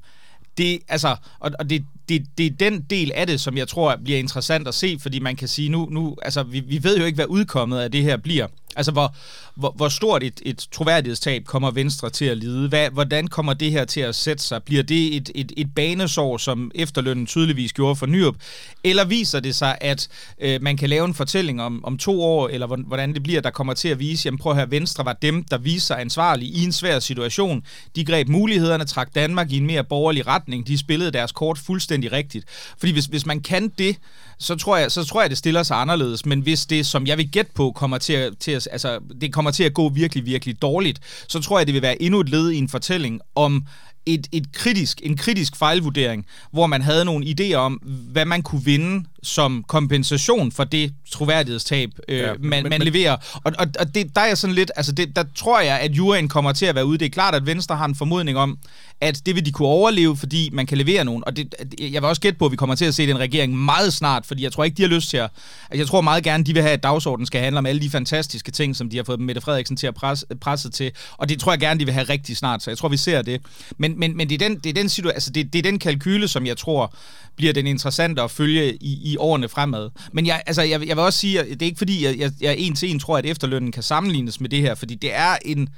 det, 0.58 0.80
altså, 0.88 1.16
og, 1.40 1.52
og 1.60 1.70
det, 1.70 1.86
det, 2.10 2.26
det 2.38 2.46
er 2.46 2.50
den 2.50 2.82
del 2.82 3.12
af 3.16 3.28
det, 3.28 3.42
som 3.42 3.58
jeg 3.58 3.68
tror 3.68 3.96
bliver 4.04 4.20
interessant 4.20 4.68
at 4.68 4.76
se, 4.76 4.98
fordi 5.00 5.20
man 5.20 5.36
kan 5.36 5.48
sige, 5.48 5.70
nu, 5.70 5.88
nu 5.92 6.16
altså, 6.22 6.44
vi, 6.44 6.60
vi 6.60 6.84
ved 6.84 6.98
jo 6.98 7.06
ikke, 7.06 7.16
hvad 7.16 7.26
udkommet 7.30 7.80
af 7.80 7.92
det 7.92 8.04
her 8.04 8.18
bliver. 8.18 8.48
Altså, 8.76 8.92
hvor, 8.92 9.16
hvor, 9.56 9.74
hvor 9.76 9.90
stort 9.90 10.24
et, 10.24 10.42
et 10.46 10.68
troværdighedstab 10.72 11.46
kommer 11.46 11.72
Venstre 11.72 12.10
til 12.10 12.26
at 12.26 12.38
lide? 12.38 12.70
Hvad, 12.70 12.90
hvordan 12.90 13.28
kommer 13.28 13.54
det 13.54 13.72
her 13.72 13.86
til 13.86 14.02
at 14.02 14.16
sætte 14.16 14.44
sig? 14.44 14.64
Bliver 14.64 14.84
det 14.84 15.16
et, 15.16 15.32
et, 15.36 15.52
et 15.58 15.76
banesår, 15.76 16.38
som 16.38 16.72
efterlønnen 16.76 17.26
tydeligvis 17.26 17.74
gjorde 17.74 17.96
for 17.96 18.06
Nyrup? 18.06 18.36
Eller 18.84 19.06
viser 19.06 19.40
det 19.40 19.56
sig, 19.56 19.78
at 19.82 20.08
øh, 20.42 20.62
man 20.62 20.78
kan 20.78 20.90
lave 20.90 21.06
en 21.06 21.14
fortælling 21.14 21.62
om, 21.62 21.86
om 21.86 21.98
to 21.98 22.24
år, 22.24 22.48
eller 22.48 22.68
hvordan 22.68 23.14
det 23.14 23.24
bliver, 23.24 23.42
der 23.42 23.50
kommer 23.50 23.74
til 23.74 23.88
at 23.88 24.00
vise, 24.00 24.26
jamen 24.26 24.38
prøv 24.38 24.52
at 24.52 24.58
høre, 24.58 24.72
Venstre 24.72 25.06
var 25.06 25.14
dem, 25.14 25.44
der 25.44 25.58
viste 25.58 25.88
sig 25.88 26.02
ansvarlige 26.02 26.52
i 26.52 26.64
en 26.64 26.72
svær 26.72 27.00
situation. 27.00 27.64
De 27.96 28.06
greb 28.06 28.28
mulighederne, 28.28 28.86
trak 28.86 29.16
Danmark 29.16 29.52
i 29.52 29.58
en 29.58 29.68
mere 29.68 29.84
borgerlig 29.84 30.28
retning. 30.28 30.68
De 30.68 30.78
spillede 30.78 31.12
deres 31.12 31.32
kort 31.32 31.58
fuldstændig 31.58 31.95
rigtigt. 32.12 32.46
Fordi 32.78 32.94
hvis, 32.94 33.06
hvis 33.06 33.26
man 33.26 33.40
kan 33.40 33.70
det, 33.70 33.98
så 34.40 34.56
tror 34.56 34.78
jeg, 34.78 34.92
så 34.92 35.04
tror 35.04 35.22
jeg, 35.22 35.30
det 35.30 35.38
stiller 35.38 35.64
sig 35.64 35.78
anderledes. 35.78 36.26
Men 36.26 36.40
hvis 36.40 36.66
det, 36.66 36.86
som 36.86 37.08
jeg 37.08 37.18
vil 37.18 37.32
gætte 37.32 37.52
på, 37.56 37.72
kommer 37.72 37.98
til 37.98 38.14
at, 38.14 38.34
til 38.40 38.52
at, 38.52 38.68
altså, 38.72 39.00
det 39.22 39.34
kommer 39.34 39.52
til 39.52 39.64
at 39.64 39.74
gå 39.74 39.90
virkelig, 39.90 40.26
virkelig 40.26 40.62
dårligt, 40.62 41.00
så 41.28 41.42
tror 41.42 41.60
jeg, 41.60 41.68
det 41.68 41.74
vil 41.74 41.82
være 41.82 42.02
endnu 42.02 42.20
et 42.20 42.30
led 42.30 42.52
i 42.52 42.58
en 42.58 42.70
fortælling 42.70 43.22
om 43.36 43.66
et, 44.06 44.28
et 44.32 44.54
kritisk, 44.54 45.02
en 45.04 45.18
kritisk 45.18 45.56
fejlvurdering, 45.56 46.26
hvor 46.52 46.68
man 46.68 46.82
havde 46.82 47.06
nogle 47.06 47.26
idéer 47.26 47.56
om, 47.56 47.74
hvad 48.12 48.26
man 48.26 48.42
kunne 48.42 48.64
vinde 48.64 49.06
som 49.24 49.64
kompensation 49.68 50.52
for 50.52 50.64
det 50.64 50.94
troværdighedstab, 51.12 51.90
øh, 52.10 52.18
ja, 52.18 52.34
man, 52.40 52.64
men, 52.64 52.70
man 52.70 52.82
leverer. 52.82 53.18
Og, 53.34 53.54
og, 53.60 53.68
og 53.80 53.96
det, 53.96 54.16
der 54.16 54.22
er 54.22 54.36
sådan 54.36 54.56
lidt, 54.56 54.72
altså 54.76 54.92
det, 54.92 55.16
der 55.16 55.24
tror 55.36 55.60
jeg, 55.60 55.80
at 55.80 55.92
juryen 55.92 56.28
kommer 56.28 56.52
til 56.52 56.66
at 56.66 56.76
være 56.76 56.86
ude. 56.86 56.98
Det 56.98 57.06
er 57.06 57.10
klart, 57.10 57.36
at 57.36 57.46
Venstre 57.46 57.76
har 57.76 57.86
en 57.86 57.96
formodning 57.96 58.38
om, 58.38 58.58
at 59.02 59.22
det 59.26 59.36
vil 59.36 59.46
de 59.46 59.52
kunne 59.52 59.68
overleve, 59.68 60.18
fordi 60.18 60.50
man 60.54 60.66
kan 60.66 60.78
levere 60.78 61.06
nogen. 61.06 61.24
Og 61.26 61.38
det, 61.38 61.56
jeg 61.80 62.02
vil 62.02 62.10
også 62.10 62.22
gætte 62.22 62.40
på, 62.40 62.46
at 62.46 62.52
vi 62.52 62.58
kommer 62.58 62.76
til 62.76 62.86
at 62.86 62.96
se 62.96 63.08
den 63.08 63.20
regering 63.20 63.58
meget 63.58 63.94
snart, 63.94 64.25
fordi 64.26 64.44
jeg 64.44 64.52
tror 64.52 64.64
ikke, 64.64 64.78
de 64.78 64.82
har 64.82 64.90
lyst 64.90 65.10
til 65.10 65.18
at... 65.18 65.30
Altså 65.70 65.82
jeg 65.82 65.88
tror 65.88 66.02
meget 66.02 66.24
gerne, 66.24 66.44
de 66.44 66.54
vil 66.54 66.62
have, 66.62 66.74
at 66.74 66.84
dagsordenen 66.84 67.26
skal 67.26 67.42
handle 67.42 67.60
om 67.60 67.66
alle 67.66 67.82
de 67.82 67.90
fantastiske 67.90 68.52
ting, 68.52 68.76
som 68.76 68.90
de 68.90 68.98
har 68.98 69.04
fået 69.04 69.20
Mette 69.20 69.42
Frederiksen 69.42 69.78
til 69.78 69.88
at 69.88 69.94
presse, 69.94 70.26
presse 70.42 70.70
til. 70.70 70.92
Og 71.18 71.30
det 71.30 71.40
tror 71.40 71.52
jeg 71.52 71.60
gerne, 71.60 71.80
de 71.80 71.86
vil 71.86 71.94
have 71.94 72.04
rigtig 72.10 72.38
snart, 72.38 72.64
så 72.64 72.72
jeg 72.72 72.78
tror, 72.78 72.90
vi 72.90 72.98
ser 72.98 73.22
det. 73.22 73.42
Men, 73.78 74.00
men, 74.00 74.18
men 74.18 74.30
det, 74.30 74.42
er 74.42 74.50
den, 74.50 74.58
det, 74.60 74.70
er 74.70 74.74
den 74.74 74.90
situation, 74.90 75.16
altså 75.16 75.32
det, 75.32 75.54
det 75.54 75.60
er 75.60 75.64
den 75.64 75.80
kalkyle, 75.80 76.28
som 76.28 76.46
jeg 76.46 76.58
tror 76.58 76.94
bliver 77.36 77.54
den 77.54 77.68
interessante 77.68 78.22
at 78.22 78.32
følge 78.32 78.76
i, 78.76 79.12
i 79.12 79.18
årene 79.18 79.50
fremad. 79.50 79.90
Men 80.12 80.26
jeg, 80.26 80.44
altså, 80.46 80.62
jeg, 80.62 80.88
jeg 80.88 80.98
vil 80.98 81.04
også 81.04 81.20
sige, 81.20 81.40
at 81.40 81.48
det 81.48 81.62
er 81.62 81.66
ikke 81.66 81.78
fordi, 81.78 82.06
jeg, 82.06 82.20
jeg, 82.20 82.32
jeg 82.42 82.56
en 82.58 82.76
til 82.76 82.92
en 82.92 83.00
tror, 83.00 83.18
at 83.18 83.26
efterlønnen 83.26 83.72
kan 83.72 83.84
sammenlignes 83.84 84.42
med 84.42 84.50
det 84.50 84.62
her, 84.62 84.76
fordi 84.76 84.96
det 84.96 85.16
er 85.16 85.38
en 85.46 85.70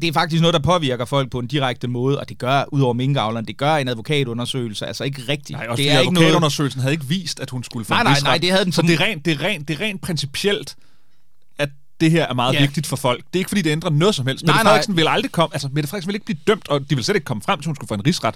det 0.00 0.08
er 0.08 0.12
faktisk 0.12 0.40
noget, 0.40 0.54
der 0.54 0.60
påvirker 0.60 1.04
folk 1.04 1.30
på 1.30 1.38
en 1.38 1.46
direkte 1.46 1.88
måde, 1.88 2.20
og 2.20 2.28
det 2.28 2.38
gør, 2.38 2.64
udover 2.72 2.92
minkavleren, 2.94 3.44
det 3.44 3.56
gør 3.56 3.74
en 3.74 3.88
advokatundersøgelse, 3.88 4.86
altså 4.86 5.04
ikke 5.04 5.22
rigtigt. 5.28 5.58
Nej, 5.58 5.66
også 5.68 5.82
det 5.82 5.92
er 5.92 5.98
advokatundersøgelsen 5.98 6.78
noget... 6.78 6.82
havde 6.82 6.92
ikke 6.92 7.06
vist, 7.06 7.40
at 7.40 7.50
hun 7.50 7.64
skulle 7.64 7.84
få 7.84 7.94
nej, 7.94 8.02
nej, 8.02 8.20
nej, 8.22 8.38
det 8.38 8.50
havde 8.50 8.64
den 8.64 8.72
Så 8.72 8.82
det 8.82 8.94
er 8.94 9.00
rent, 9.00 9.24
det 9.24 9.32
er 9.32 9.44
rent, 9.44 9.68
det 9.68 9.74
er 9.74 9.80
rent 9.80 10.02
principielt, 10.02 10.76
det 12.00 12.10
her 12.10 12.26
er 12.26 12.34
meget 12.34 12.54
ja. 12.54 12.60
vigtigt 12.60 12.86
for 12.86 12.96
folk. 12.96 13.18
Det 13.18 13.34
er 13.34 13.38
ikke, 13.38 13.48
fordi 13.48 13.62
det 13.62 13.70
ændrer 13.70 13.90
noget 13.90 14.14
som 14.14 14.26
helst. 14.26 14.44
Nej, 14.44 14.52
Mette 14.52 14.64
Frederiksen 14.64 14.94
nej. 14.94 15.02
vil 15.02 15.08
aldrig 15.08 15.32
komme, 15.32 15.54
altså 15.54 15.68
Mette 15.72 15.88
Frederiksen 15.88 16.08
vil 16.08 16.14
ikke 16.14 16.26
blive 16.26 16.38
dømt, 16.46 16.68
og 16.68 16.90
de 16.90 16.94
vil 16.94 17.04
slet 17.04 17.14
ikke 17.14 17.24
komme 17.24 17.42
frem 17.42 17.60
til, 17.60 17.66
hun 17.66 17.74
skulle 17.76 17.88
få 17.88 17.94
en 17.94 18.06
rigsret. 18.06 18.34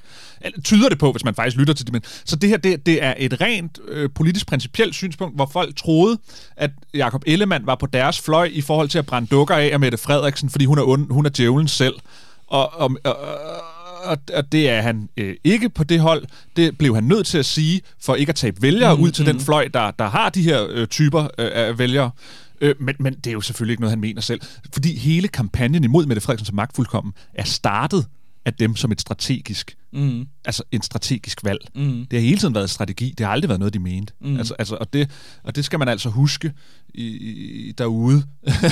Tyder 0.64 0.88
det 0.88 0.98
på, 0.98 1.12
hvis 1.12 1.24
man 1.24 1.34
faktisk 1.34 1.56
lytter 1.56 1.74
til 1.74 1.86
det. 1.86 1.92
Men, 1.92 2.02
så 2.24 2.36
det 2.36 2.48
her, 2.48 2.56
det, 2.56 2.86
det 2.86 3.02
er 3.02 3.14
et 3.18 3.40
rent 3.40 3.78
øh, 3.88 4.10
politisk 4.14 4.46
principielt 4.46 4.94
synspunkt, 4.94 5.36
hvor 5.36 5.50
folk 5.52 5.76
troede, 5.76 6.18
at 6.56 6.70
Jakob 6.94 7.22
Ellemann 7.26 7.66
var 7.66 7.74
på 7.74 7.86
deres 7.86 8.20
fløj 8.20 8.50
i 8.52 8.60
forhold 8.60 8.88
til 8.88 8.98
at 8.98 9.06
brænde 9.06 9.28
dukker 9.28 9.54
af 9.54 9.70
af 9.72 9.80
Mette 9.80 9.98
Frederiksen, 9.98 10.50
fordi 10.50 10.64
hun 10.64 10.78
er, 10.78 10.82
und, 10.82 11.12
hun 11.12 11.26
er 11.26 11.30
djævlen 11.30 11.68
selv. 11.68 11.94
Og, 12.46 12.80
og, 12.80 12.90
og, 13.04 13.16
og, 14.04 14.18
og 14.34 14.52
det 14.52 14.70
er 14.70 14.80
han 14.80 15.08
øh, 15.16 15.34
ikke 15.44 15.68
på 15.68 15.84
det 15.84 16.00
hold. 16.00 16.24
Det 16.56 16.78
blev 16.78 16.94
han 16.94 17.04
nødt 17.04 17.26
til 17.26 17.38
at 17.38 17.46
sige, 17.46 17.80
for 18.00 18.14
ikke 18.14 18.30
at 18.30 18.36
tabe 18.36 18.62
vælgere 18.62 18.96
mm, 18.96 19.02
ud 19.02 19.10
til 19.10 19.26
mm. 19.26 19.32
den 19.32 19.40
fløj, 19.40 19.68
der, 19.74 19.90
der 19.90 20.08
har 20.08 20.30
de 20.30 20.42
her 20.42 20.66
øh, 20.70 20.86
typer 20.86 21.22
øh, 21.22 21.50
af 21.54 21.78
vælgere. 21.78 22.10
Øh, 22.64 22.74
men, 22.80 22.94
men 23.00 23.14
det 23.14 23.26
er 23.26 23.32
jo 23.32 23.40
selvfølgelig 23.40 23.72
ikke 23.72 23.80
noget, 23.80 23.92
han 23.92 24.00
mener 24.00 24.20
selv. 24.20 24.40
Fordi 24.72 24.98
hele 24.98 25.28
kampagnen 25.28 25.84
imod 25.84 26.06
Mette 26.06 26.20
Frederiksen 26.20 26.46
som 26.46 26.56
magtfuldkommen 26.56 27.12
er 27.34 27.44
startet 27.44 28.06
af 28.44 28.54
dem 28.54 28.76
som 28.76 28.92
et 28.92 29.00
strategisk, 29.00 29.76
Mm. 29.92 30.26
altså 30.44 30.62
en 30.72 30.82
strategisk 30.82 31.44
valg. 31.44 31.60
Mm. 31.74 32.06
Det 32.10 32.18
har 32.18 32.26
hele 32.26 32.38
tiden 32.38 32.54
været 32.54 32.70
strategi. 32.70 33.14
Det 33.18 33.26
har 33.26 33.32
aldrig 33.32 33.48
været 33.48 33.58
noget, 33.58 33.74
de 33.74 33.78
mente. 33.78 34.12
Mm. 34.20 34.36
Altså, 34.36 34.54
altså, 34.58 34.76
og, 34.76 34.92
det, 34.92 35.10
og 35.42 35.56
det 35.56 35.64
skal 35.64 35.78
man 35.78 35.88
altså 35.88 36.08
huske 36.08 36.52
i, 36.94 37.06
i, 37.06 37.72
derude, 37.72 38.22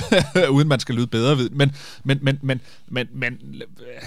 uden 0.50 0.68
man 0.68 0.80
skal 0.80 0.94
lyde 0.94 1.06
bedre 1.06 1.38
ved. 1.38 1.50
Men, 1.50 1.72
men, 2.04 2.18
men, 2.22 2.38
men, 2.42 2.60
men, 2.88 3.06
men 3.14 3.38
øh, 3.62 4.02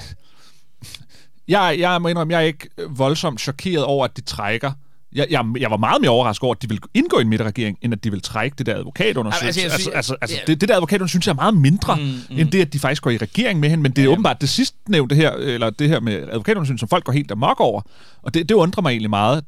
jeg, 1.47 1.75
jeg 1.79 2.01
må 2.01 2.07
indrømme, 2.07 2.33
jeg 2.33 2.41
er 2.41 2.45
ikke 2.45 2.69
voldsomt 2.89 3.41
chokeret 3.41 3.83
over, 3.83 4.05
at 4.05 4.17
de 4.17 4.21
trækker 4.21 4.71
jeg, 5.15 5.27
jeg, 5.29 5.45
jeg 5.59 5.71
var 5.71 5.77
meget 5.77 6.01
mere 6.01 6.11
overrasket 6.11 6.43
over, 6.43 6.55
at 6.55 6.61
de 6.61 6.67
ville 6.69 6.81
indgå 6.93 7.17
i 7.17 7.21
en 7.21 7.29
midterregering, 7.29 7.77
end 7.81 7.93
at 7.93 8.03
de 8.03 8.11
vil 8.11 8.21
trække 8.21 8.55
det 8.57 8.65
der 8.65 8.75
advokatundersøgelse. 8.75 9.61
Altså, 9.61 9.75
altså, 9.75 9.91
altså, 9.95 10.15
altså, 10.21 10.35
ja. 10.37 10.41
det, 10.51 10.61
det 10.61 10.69
der 10.69 10.75
advokatundersøgelse 10.75 11.11
synes 11.11 11.27
jeg 11.27 11.31
er 11.31 11.35
meget 11.51 11.57
mindre, 11.57 11.95
Mm, 11.95 12.01
mm, 12.01 12.07
mm. 12.07 12.19
mm. 12.29 12.39
end 12.39 12.51
det, 12.51 12.61
at 12.61 12.73
de 12.73 12.79
faktisk 12.79 13.01
går 13.01 13.11
i 13.11 13.17
regering 13.17 13.59
med 13.59 13.69
hende. 13.69 13.81
Men 13.81 13.91
det 13.91 13.97
er 14.01 14.03
Ja. 14.05 14.09
åbenbart 14.11 14.41
det 14.41 14.49
sidste 14.49 14.77
nævnte 14.87 15.15
her, 15.15 15.31
eller 15.31 15.69
det 15.69 15.89
her 15.89 15.99
med 15.99 16.13
advokatundersøgelsen, 16.13 16.77
som 16.77 16.89
folk 16.89 17.03
går 17.03 17.13
helt 17.13 17.31
amok 17.31 17.59
over. 17.59 17.81
Og 18.23 18.33
det, 18.33 18.49
det 18.49 18.55
undrer 18.55 18.81
mig 18.81 18.89
egentlig 18.89 19.09
meget. 19.09 19.43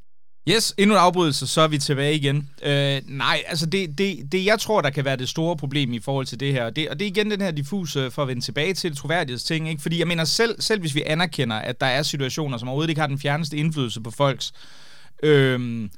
Yes, 0.49 0.73
endnu 0.77 0.95
en 0.95 1.01
afbrydelse, 1.01 1.47
så 1.47 1.61
er 1.61 1.67
vi 1.67 1.77
tilbage 1.77 2.15
igen. 2.15 2.49
Øh, 2.63 3.01
nej, 3.07 3.43
altså 3.47 3.65
det, 3.65 3.97
det, 3.97 4.31
det, 4.31 4.45
jeg 4.45 4.59
tror, 4.59 4.81
der 4.81 4.89
kan 4.89 5.05
være 5.05 5.15
det 5.15 5.29
store 5.29 5.57
problem 5.57 5.93
i 5.93 5.99
forhold 5.99 6.25
til 6.25 6.39
det 6.39 6.53
her, 6.53 6.69
det, 6.69 6.89
og 6.89 6.99
det 6.99 7.05
er 7.05 7.09
igen 7.09 7.31
den 7.31 7.41
her 7.41 7.51
diffuse, 7.51 8.11
for 8.11 8.21
at 8.21 8.27
vende 8.27 8.41
tilbage 8.41 8.73
til 8.73 8.95
troværdighedsting, 8.97 9.69
ikke? 9.69 9.81
fordi 9.81 9.99
jeg 9.99 10.07
mener 10.07 10.23
selv, 10.23 10.61
selv 10.61 10.79
hvis 10.79 10.95
vi 10.95 11.03
anerkender, 11.05 11.55
at 11.55 11.81
der 11.81 11.87
er 11.87 12.01
situationer, 12.03 12.57
som 12.57 12.67
overhovedet 12.67 12.89
ikke 12.89 13.01
har 13.01 13.07
den 13.07 13.19
fjerneste 13.19 13.57
indflydelse 13.57 14.01
på 14.01 14.11
folks 14.11 14.51
øh, 15.23 15.89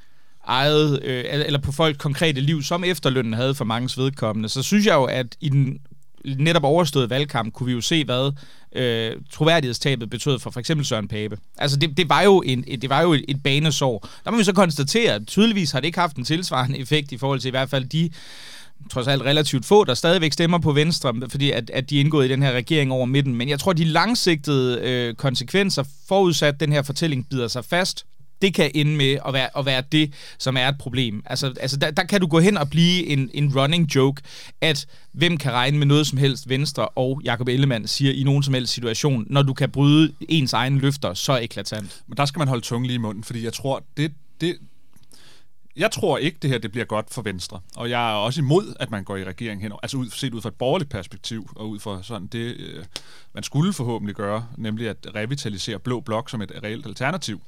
eget, 0.43 1.03
øh, 1.03 1.25
eller 1.29 1.59
på 1.59 1.71
folk 1.71 1.97
konkrete 1.97 2.41
liv, 2.41 2.63
som 2.63 2.83
efterlønnen 2.83 3.33
havde 3.33 3.55
for 3.55 3.65
mange 3.65 4.01
vedkommende, 4.01 4.49
så 4.49 4.63
synes 4.63 4.85
jeg 4.85 4.93
jo, 4.93 5.03
at 5.03 5.35
i 5.41 5.49
den 5.49 5.79
netop 6.25 6.63
overståede 6.63 7.09
valgkamp, 7.09 7.53
kunne 7.53 7.67
vi 7.67 7.73
jo 7.73 7.81
se, 7.81 8.05
hvad 8.05 8.31
øh, 8.75 9.11
troværdighedstabet 9.31 10.09
betød 10.09 10.39
for 10.39 10.51
for 10.51 10.59
eksempel 10.59 10.85
Søren 10.85 11.07
Pape. 11.07 11.37
Altså, 11.57 11.77
det, 11.77 11.97
det 11.97 12.09
var 12.09 12.21
jo, 12.21 12.43
en, 12.45 12.63
det 12.63 12.89
var 12.89 13.01
jo 13.01 13.13
et, 13.13 13.25
et 13.27 13.43
banesår. 13.43 14.09
Der 14.25 14.31
må 14.31 14.37
vi 14.37 14.43
så 14.43 14.53
konstatere, 14.53 15.13
at 15.13 15.27
tydeligvis 15.27 15.71
har 15.71 15.79
det 15.79 15.87
ikke 15.87 15.99
haft 15.99 16.17
en 16.17 16.25
tilsvarende 16.25 16.77
effekt 16.77 17.11
i 17.11 17.17
forhold 17.17 17.39
til 17.39 17.47
i 17.47 17.51
hvert 17.51 17.69
fald 17.69 17.85
de 17.85 18.09
trods 18.91 19.07
alt 19.07 19.21
relativt 19.21 19.65
få, 19.65 19.83
der 19.83 19.93
stadigvæk 19.93 20.33
stemmer 20.33 20.57
på 20.57 20.71
Venstre, 20.71 21.13
fordi 21.29 21.51
at, 21.51 21.69
at 21.69 21.89
de 21.89 21.95
er 21.95 21.99
indgået 21.99 22.25
i 22.25 22.29
den 22.29 22.43
her 22.43 22.51
regering 22.51 22.91
over 22.91 23.05
midten. 23.05 23.35
Men 23.35 23.49
jeg 23.49 23.59
tror, 23.59 23.73
de 23.73 23.83
langsigtede 23.83 24.79
øh, 24.81 25.15
konsekvenser, 25.15 25.83
forudsat 26.07 26.59
den 26.59 26.71
her 26.71 26.81
fortælling 26.81 27.29
bider 27.29 27.47
sig 27.47 27.65
fast, 27.65 28.05
det 28.41 28.53
kan 28.53 28.71
ende 28.75 28.91
med 28.95 29.17
at 29.27 29.33
være, 29.33 29.57
at 29.57 29.65
være 29.65 29.83
det, 29.91 30.13
som 30.37 30.57
er 30.57 30.67
et 30.67 30.77
problem. 30.77 31.23
Altså, 31.25 31.53
altså 31.59 31.77
der, 31.77 31.91
der 31.91 32.03
kan 32.03 32.21
du 32.21 32.27
gå 32.27 32.39
hen 32.39 32.57
og 32.57 32.69
blive 32.69 33.05
en, 33.05 33.29
en 33.33 33.55
running 33.55 33.95
joke, 33.95 34.21
at 34.61 34.85
hvem 35.11 35.37
kan 35.37 35.51
regne 35.51 35.77
med 35.77 35.87
noget 35.87 36.07
som 36.07 36.17
helst 36.17 36.49
Venstre 36.49 36.87
og 36.87 37.21
Jakob 37.23 37.47
Ellemann 37.47 37.87
siger 37.87 38.13
i 38.13 38.23
nogen 38.23 38.43
som 38.43 38.53
helst 38.53 38.73
situation, 38.73 39.25
når 39.29 39.41
du 39.41 39.53
kan 39.53 39.71
bryde 39.71 40.13
ens 40.29 40.53
egne 40.53 40.79
løfter 40.79 41.13
så 41.13 41.39
eklatant. 41.41 42.01
Men 42.07 42.17
der 42.17 42.25
skal 42.25 42.39
man 42.39 42.47
holde 42.47 42.65
tungen 42.65 42.85
lige 42.85 42.95
i 42.95 42.97
munden, 42.99 43.23
fordi 43.23 43.43
jeg 43.43 43.53
tror, 43.53 43.83
det, 43.97 44.13
det, 44.41 44.57
jeg 45.79 45.91
tror 45.91 46.17
ikke, 46.17 46.37
det 46.41 46.49
her 46.49 46.57
det 46.57 46.71
bliver 46.71 46.85
godt 46.85 47.13
for 47.13 47.21
Venstre. 47.21 47.59
Og 47.75 47.89
jeg 47.89 48.11
er 48.11 48.15
også 48.15 48.41
imod, 48.41 48.73
at 48.79 48.91
man 48.91 49.03
går 49.03 49.17
i 49.17 49.23
regering 49.23 49.61
hen. 49.61 49.71
Altså 49.83 49.97
ud, 49.97 50.09
set 50.09 50.33
ud 50.33 50.41
fra 50.41 50.49
et 50.49 50.55
borgerligt 50.55 50.89
perspektiv, 50.89 51.49
og 51.55 51.69
ud 51.69 51.79
fra 51.79 52.03
sådan 52.03 52.27
det, 52.27 52.55
øh, 52.59 52.85
man 53.33 53.43
skulle 53.43 53.73
forhåbentlig 53.73 54.15
gøre, 54.15 54.47
nemlig 54.57 54.89
at 54.89 54.97
revitalisere 55.15 55.79
Blå 55.79 55.99
Blok 55.99 56.29
som 56.29 56.41
et 56.41 56.51
reelt 56.63 56.85
alternativ. 56.85 57.41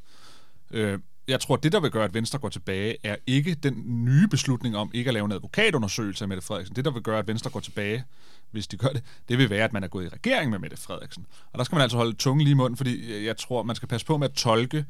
Øh, 0.73 0.99
jeg 1.27 1.39
tror, 1.39 1.55
det 1.55 1.71
der 1.71 1.79
vil 1.79 1.91
gøre, 1.91 2.03
at 2.03 2.13
Venstre 2.13 2.39
går 2.39 2.49
tilbage, 2.49 2.97
er 3.03 3.15
ikke 3.27 3.55
den 3.55 4.05
nye 4.05 4.27
beslutning 4.27 4.77
om 4.77 4.91
ikke 4.93 5.07
at 5.07 5.13
lave 5.13 5.25
en 5.25 5.31
advokatundersøgelse 5.31 6.23
af 6.23 6.27
Mette 6.27 6.43
Frederiksen. 6.43 6.75
Det, 6.75 6.85
der 6.85 6.91
vil 6.91 7.01
gøre, 7.01 7.19
at 7.19 7.27
Venstre 7.27 7.49
går 7.49 7.59
tilbage, 7.59 8.03
hvis 8.51 8.67
de 8.67 8.77
gør 8.77 8.87
det, 8.87 9.03
det 9.29 9.37
vil 9.37 9.49
være, 9.49 9.63
at 9.63 9.73
man 9.73 9.83
er 9.83 9.87
gået 9.87 10.05
i 10.05 10.09
regering 10.09 10.51
med 10.51 10.59
Mette 10.59 10.77
Frederiksen. 10.77 11.25
Og 11.53 11.59
der 11.59 11.63
skal 11.63 11.75
man 11.75 11.81
altså 11.81 11.97
holde 11.97 12.13
tungen 12.13 12.43
lige 12.43 12.51
i 12.51 12.55
munden, 12.55 12.77
fordi 12.77 13.25
jeg 13.25 13.37
tror, 13.37 13.63
man 13.63 13.75
skal 13.75 13.87
passe 13.87 14.07
på 14.07 14.17
med 14.17 14.29
at 14.29 14.33
tolke 14.33 14.85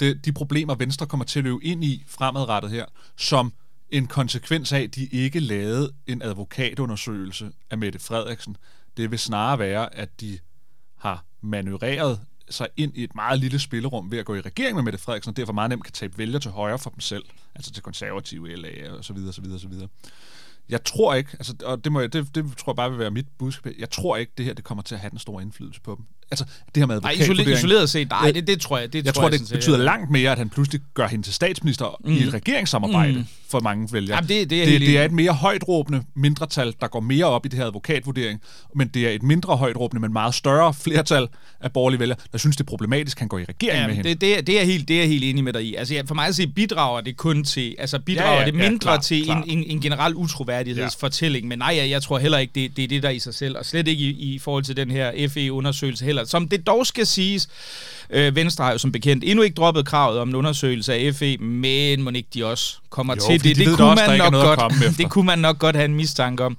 det, 0.00 0.24
de 0.24 0.32
problemer, 0.32 0.74
Venstre 0.74 1.06
kommer 1.06 1.24
til 1.24 1.40
at 1.40 1.44
løbe 1.44 1.64
ind 1.64 1.84
i 1.84 2.04
fremadrettet 2.06 2.70
her, 2.70 2.86
som 3.16 3.52
en 3.90 4.06
konsekvens 4.06 4.72
af, 4.72 4.80
at 4.80 4.94
de 4.94 5.06
ikke 5.06 5.40
lavede 5.40 5.92
en 6.06 6.22
advokatundersøgelse 6.22 7.52
af 7.70 7.78
Mette 7.78 7.98
Frederiksen. 7.98 8.56
Det 8.96 9.10
vil 9.10 9.18
snarere 9.18 9.58
være, 9.58 9.94
at 9.94 10.20
de 10.20 10.38
har 10.98 11.24
manøvreret 11.40 12.20
sig 12.52 12.68
ind 12.76 12.96
i 12.96 13.04
et 13.04 13.14
meget 13.14 13.40
lille 13.40 13.58
spillerum 13.58 14.10
ved 14.10 14.18
at 14.18 14.24
gå 14.24 14.34
i 14.34 14.40
regering 14.40 14.74
med 14.74 14.82
Mette 14.82 14.98
Frederiksen, 14.98 15.30
og 15.30 15.36
derfor 15.36 15.52
meget 15.52 15.68
nemt 15.68 15.84
kan 15.84 15.92
tabe 15.92 16.18
vælger 16.18 16.38
til 16.38 16.50
højre 16.50 16.78
for 16.78 16.90
dem 16.90 17.00
selv, 17.00 17.24
altså 17.54 17.72
til 17.72 17.82
konservative 17.82 18.56
LA 18.56 18.92
og 18.92 19.04
så 19.04 19.12
videre, 19.12 19.32
så 19.32 19.40
videre, 19.40 19.58
så 19.58 19.68
videre. 19.68 19.88
Jeg 20.68 20.84
tror 20.84 21.14
ikke, 21.14 21.30
altså, 21.32 21.54
og 21.64 21.84
det, 21.84 21.92
må 21.92 22.00
jeg, 22.00 22.12
det, 22.12 22.34
det 22.34 22.56
tror 22.56 22.72
jeg 22.72 22.76
bare 22.76 22.90
vil 22.90 22.98
være 22.98 23.10
mit 23.10 23.26
budskab, 23.38 23.72
jeg 23.78 23.90
tror 23.90 24.16
ikke, 24.16 24.32
det 24.36 24.44
her 24.44 24.54
det 24.54 24.64
kommer 24.64 24.82
til 24.82 24.94
at 24.94 25.00
have 25.00 25.10
den 25.10 25.18
store 25.18 25.42
indflydelse 25.42 25.80
på 25.80 25.94
dem. 25.94 26.04
Altså, 26.32 26.44
det 26.74 26.80
her 26.80 26.86
med 26.86 27.00
Nej, 27.00 27.10
isoleret, 27.10 27.58
isoleret 27.58 27.90
set, 27.90 28.08
nej, 28.10 28.30
det, 28.30 28.46
det 28.46 28.60
tror 28.60 28.78
jeg. 28.78 28.92
Det 28.92 29.04
Jeg 29.06 29.14
tror 29.14 29.22
tror, 29.22 29.28
det 29.30 29.40
set, 29.40 29.50
betyder 29.54 29.78
ja. 29.78 29.84
langt 29.84 30.10
mere, 30.10 30.30
at 30.32 30.38
han 30.38 30.48
pludselig 30.48 30.80
gør 30.94 31.08
hende 31.08 31.24
til 31.26 31.34
statsminister 31.34 31.98
mm. 32.04 32.12
i 32.12 32.22
et 32.22 32.34
regeringssamarbejde 32.34 33.12
mm. 33.12 33.24
for 33.50 33.60
mange 33.60 33.88
vælgere. 33.92 34.14
Jamen, 34.16 34.28
det- 34.28 34.50
det 34.50 34.58
er 34.58 34.62
jeg 34.62 34.72
det, 34.72 34.80
det 34.80 34.98
er 34.98 35.04
et 35.04 35.12
mere 35.12 35.32
højtråbende 35.32 36.02
mindretal, 36.16 36.74
der 36.80 36.86
går 36.88 37.00
mere 37.00 37.24
op 37.24 37.46
i 37.46 37.48
det 37.48 37.58
her 37.58 37.66
advokatvurdering, 37.66 38.40
men 38.74 38.88
det 38.88 39.06
er 39.06 39.10
et 39.10 39.22
mindre 39.22 39.56
højtråbende, 39.56 40.00
men 40.00 40.12
meget 40.12 40.34
større 40.34 40.74
flertal 40.74 41.28
af 41.60 41.72
borgerlige 41.72 42.00
vælgere, 42.00 42.18
der 42.32 42.38
synes, 42.38 42.56
det 42.56 42.64
er 42.64 42.68
problematisk, 42.68 43.16
at 43.16 43.20
han 43.20 43.28
går 43.28 43.38
i 43.38 43.44
regering 43.44 43.80
Ja, 43.80 43.86
med 43.86 43.94
hende. 43.94 44.08
det, 44.08 44.20
det, 44.20 44.38
er, 44.38 44.42
det, 44.42 44.54
er 44.54 44.58
jeg 44.58 44.66
helt, 44.66 44.88
det 44.88 44.96
er 44.96 45.00
jeg 45.00 45.08
helt 45.08 45.24
enig 45.24 45.44
med 45.44 45.52
dig 45.52 45.62
i. 45.64 45.74
Altså, 45.74 45.94
ja, 45.94 46.02
for 46.06 46.14
mig 46.14 46.26
at 46.26 46.34
se, 46.34 46.46
bidrager 46.46 47.00
det 47.00 47.16
kun 47.16 47.44
til, 47.44 47.74
altså 47.78 47.98
bidrager 47.98 48.30
Ja, 48.30 48.34
ja, 48.34 48.40
ja, 48.46 48.50
det 48.50 48.58
ja, 48.58 48.68
mindre 48.70 48.78
klart, 48.78 49.02
til 49.02 49.24
klart. 49.24 49.44
En, 49.46 49.58
en, 49.58 49.64
en 49.70 49.80
generel 49.80 50.14
utroværdighedsfortælling. 50.66 51.48
Men 51.48 51.58
nej, 51.58 51.74
jeg, 51.76 51.90
jeg 51.90 52.02
tror 52.02 52.18
heller 52.18 52.38
ikke, 52.38 52.52
det, 52.54 52.76
det 52.76 52.84
er 52.84 52.88
det, 52.88 53.02
der 53.02 53.10
i 53.10 53.18
sig 53.18 53.34
selv, 53.34 53.56
og 53.58 53.66
slet 53.66 53.88
ikke 53.88 54.02
i, 54.04 54.34
i 54.34 54.38
forhold 54.38 54.64
til 54.64 54.76
den 54.76 54.90
her 54.90 55.28
FE-undersøgelse 55.28 56.04
heller. 56.04 56.21
Som 56.28 56.48
det 56.48 56.66
dog 56.66 56.86
skal 56.86 57.06
siges, 57.06 57.48
øh, 58.10 58.36
Venstre 58.36 58.64
har 58.64 58.72
jo 58.72 58.78
som 58.78 58.92
bekendt 58.92 59.24
endnu 59.26 59.42
ikke 59.42 59.54
droppet 59.54 59.86
kravet 59.86 60.18
om 60.18 60.28
en 60.28 60.34
undersøgelse 60.34 60.94
af 60.94 61.14
FE, 61.14 61.36
men 61.36 62.02
må 62.02 62.10
ikke 62.10 62.28
de 62.34 62.44
også 62.44 62.76
kommer 62.90 63.14
Jo, 63.14 63.20
til 63.30 63.44
det. 63.44 63.56
de 63.56 63.64
Det 63.64 63.66
da 63.70 63.76
kunne, 63.76 63.90
også, 63.90 64.04
man 64.06 64.18
nok 64.18 64.32
godt, 64.58 64.72
det 64.98 65.10
kunne 65.10 65.26
man 65.26 65.38
nok 65.38 65.58
godt 65.58 65.76
have 65.76 65.84
en 65.84 65.94
mistanke 65.94 66.44
om. 66.44 66.56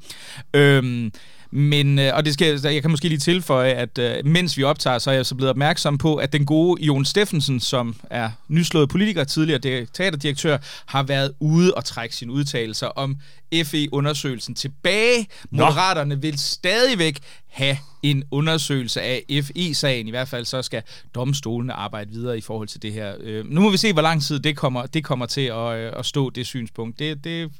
Øhm, 0.54 1.12
men, 1.56 2.00
øh, 2.00 2.12
og 2.14 2.26
det 2.26 2.34
skal, 2.34 2.60
jeg 2.64 2.82
kan 2.82 2.92
måske 2.92 3.08
lige 3.08 3.20
tilføje, 3.20 3.72
at 3.72 3.98
øh, 3.98 4.26
mens 4.26 4.58
vi 4.58 4.64
optager, 4.64 4.98
så 5.00 5.12
er 5.12 5.16
jeg 5.16 5.26
så 5.26 5.36
blevet 5.36 5.50
opmærksom 5.50 5.98
på, 5.98 6.16
at 6.16 6.34
den 6.34 6.46
gode 6.46 6.84
Jon 6.84 7.06
Steffensen, 7.06 7.60
som 7.60 7.96
er 8.10 8.30
nyslået 8.48 8.90
politiker, 8.90 9.24
tidligere 9.24 9.86
teaterdirektør, 9.94 10.58
har 10.86 11.04
været 11.04 11.34
ude 11.40 11.74
og 11.74 11.86
trække 11.86 12.16
sine 12.16 12.32
udtalelser 12.32 12.88
om 12.88 13.18
FE-undersøgelsen 13.64 14.56
tilbage. 14.56 15.28
Moderaterne 15.50 16.22
vil 16.22 16.40
stadigvæk 16.40 17.20
have 17.48 17.78
en 18.04 18.24
undersøgelse 18.32 19.02
af 19.02 19.24
FE-sagen. 19.44 20.08
I 20.08 20.10
hvert 20.10 20.28
fald 20.28 20.46
så 20.46 20.62
skal 20.62 20.84
domstolene 21.16 21.74
arbejde 21.74 22.12
videre 22.12 22.38
i 22.38 22.42
forhold 22.42 22.68
til 22.68 22.82
det 22.82 22.94
her. 22.94 23.16
Øh, 23.20 23.46
nu 23.46 23.62
må 23.62 23.70
vi 23.70 23.78
se, 23.78 23.94
hvor 23.94 24.02
lang 24.02 24.24
tid 24.24 24.40
det 24.40 24.58
kommer, 24.58 24.86
det 24.86 25.04
kommer 25.04 25.26
til 25.26 25.42
at, 25.42 25.78
øh, 25.78 25.94
at 25.98 26.06
stå, 26.06 26.30
det 26.30 26.46
synspunkt. 26.46 27.00
Det, 27.00 27.24
det 27.24 27.52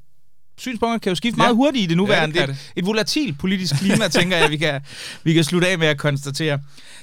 synspunkter 0.58 0.98
kan 1.00 1.10
jo 1.10 1.16
skifte 1.16 1.38
Ja. 1.38 1.44
meget 1.44 1.56
hurtigt 1.56 1.84
i 1.84 1.88
det 1.88 1.98
nuværende. 1.98 2.36
Ja, 2.40 2.46
det 2.46 2.50
det 2.50 2.58
det 2.76 2.82
et 2.82 2.86
volatilt 2.86 3.40
politisk 3.40 3.76
klima, 3.76 4.08
tænker 4.08 4.38
jeg, 4.38 4.52
vi 4.52 4.58
kan, 4.58 4.82
vi 5.24 5.34
kan 5.34 5.44
slutte 5.44 5.68
af 5.68 5.78
med 5.80 5.88
at 5.88 5.98
konstatere. 5.98 6.60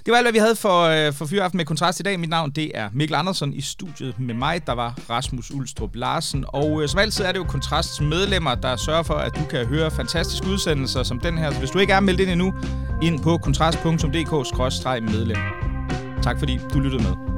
Det 0.07 0.13
var 0.13 0.17
alt, 0.17 0.25
hvad 0.25 0.33
vi 0.33 0.39
havde 0.39 0.57
for, 0.57 0.83
øh, 0.83 1.13
for 1.13 1.27
Fyraften 1.27 1.57
med 1.57 1.65
Kontrast 1.65 2.01
i 2.01 2.03
dag. 2.03 2.21
Mit 2.21 2.29
navn 2.31 2.51
det 2.51 2.71
er 2.75 2.89
Mikkel 2.93 3.15
Andersen 3.15 3.55
i 3.55 3.61
studiet 3.61 4.15
med 4.21 4.35
mig. 4.35 4.67
Der 4.67 4.73
var 4.73 4.99
Rasmus 5.11 5.51
Ulstrup 5.51 5.91
Larsen. 5.95 6.45
Og 6.49 6.83
øh, 6.83 6.89
som 6.89 7.01
altid 7.01 7.25
er 7.25 7.33
det 7.33 7.39
jo 7.39 7.45
Kontrasts 7.45 8.01
medlemmer, 8.01 8.55
der 8.55 8.77
sørger 8.77 9.03
for, 9.03 9.15
at 9.15 9.33
du 9.37 9.45
kan 9.51 9.67
høre 9.67 9.91
fantastiske 9.91 10.47
udsendelser 10.47 11.03
som 11.03 11.21
den 11.21 11.39
her. 11.39 11.53
Så 11.53 11.59
hvis 11.59 11.71
du 11.71 11.79
ikke 11.79 11.93
er 11.93 12.01
meldt 12.01 12.21
ind 12.21 12.31
endnu, 12.31 12.55
ind 13.03 13.21
på 13.21 13.39
kontrast.dk-medlem. 13.39 15.37
Tak 16.23 16.39
fordi 16.39 16.59
du 16.75 16.81
lyttede 16.81 17.03
med. 17.03 17.30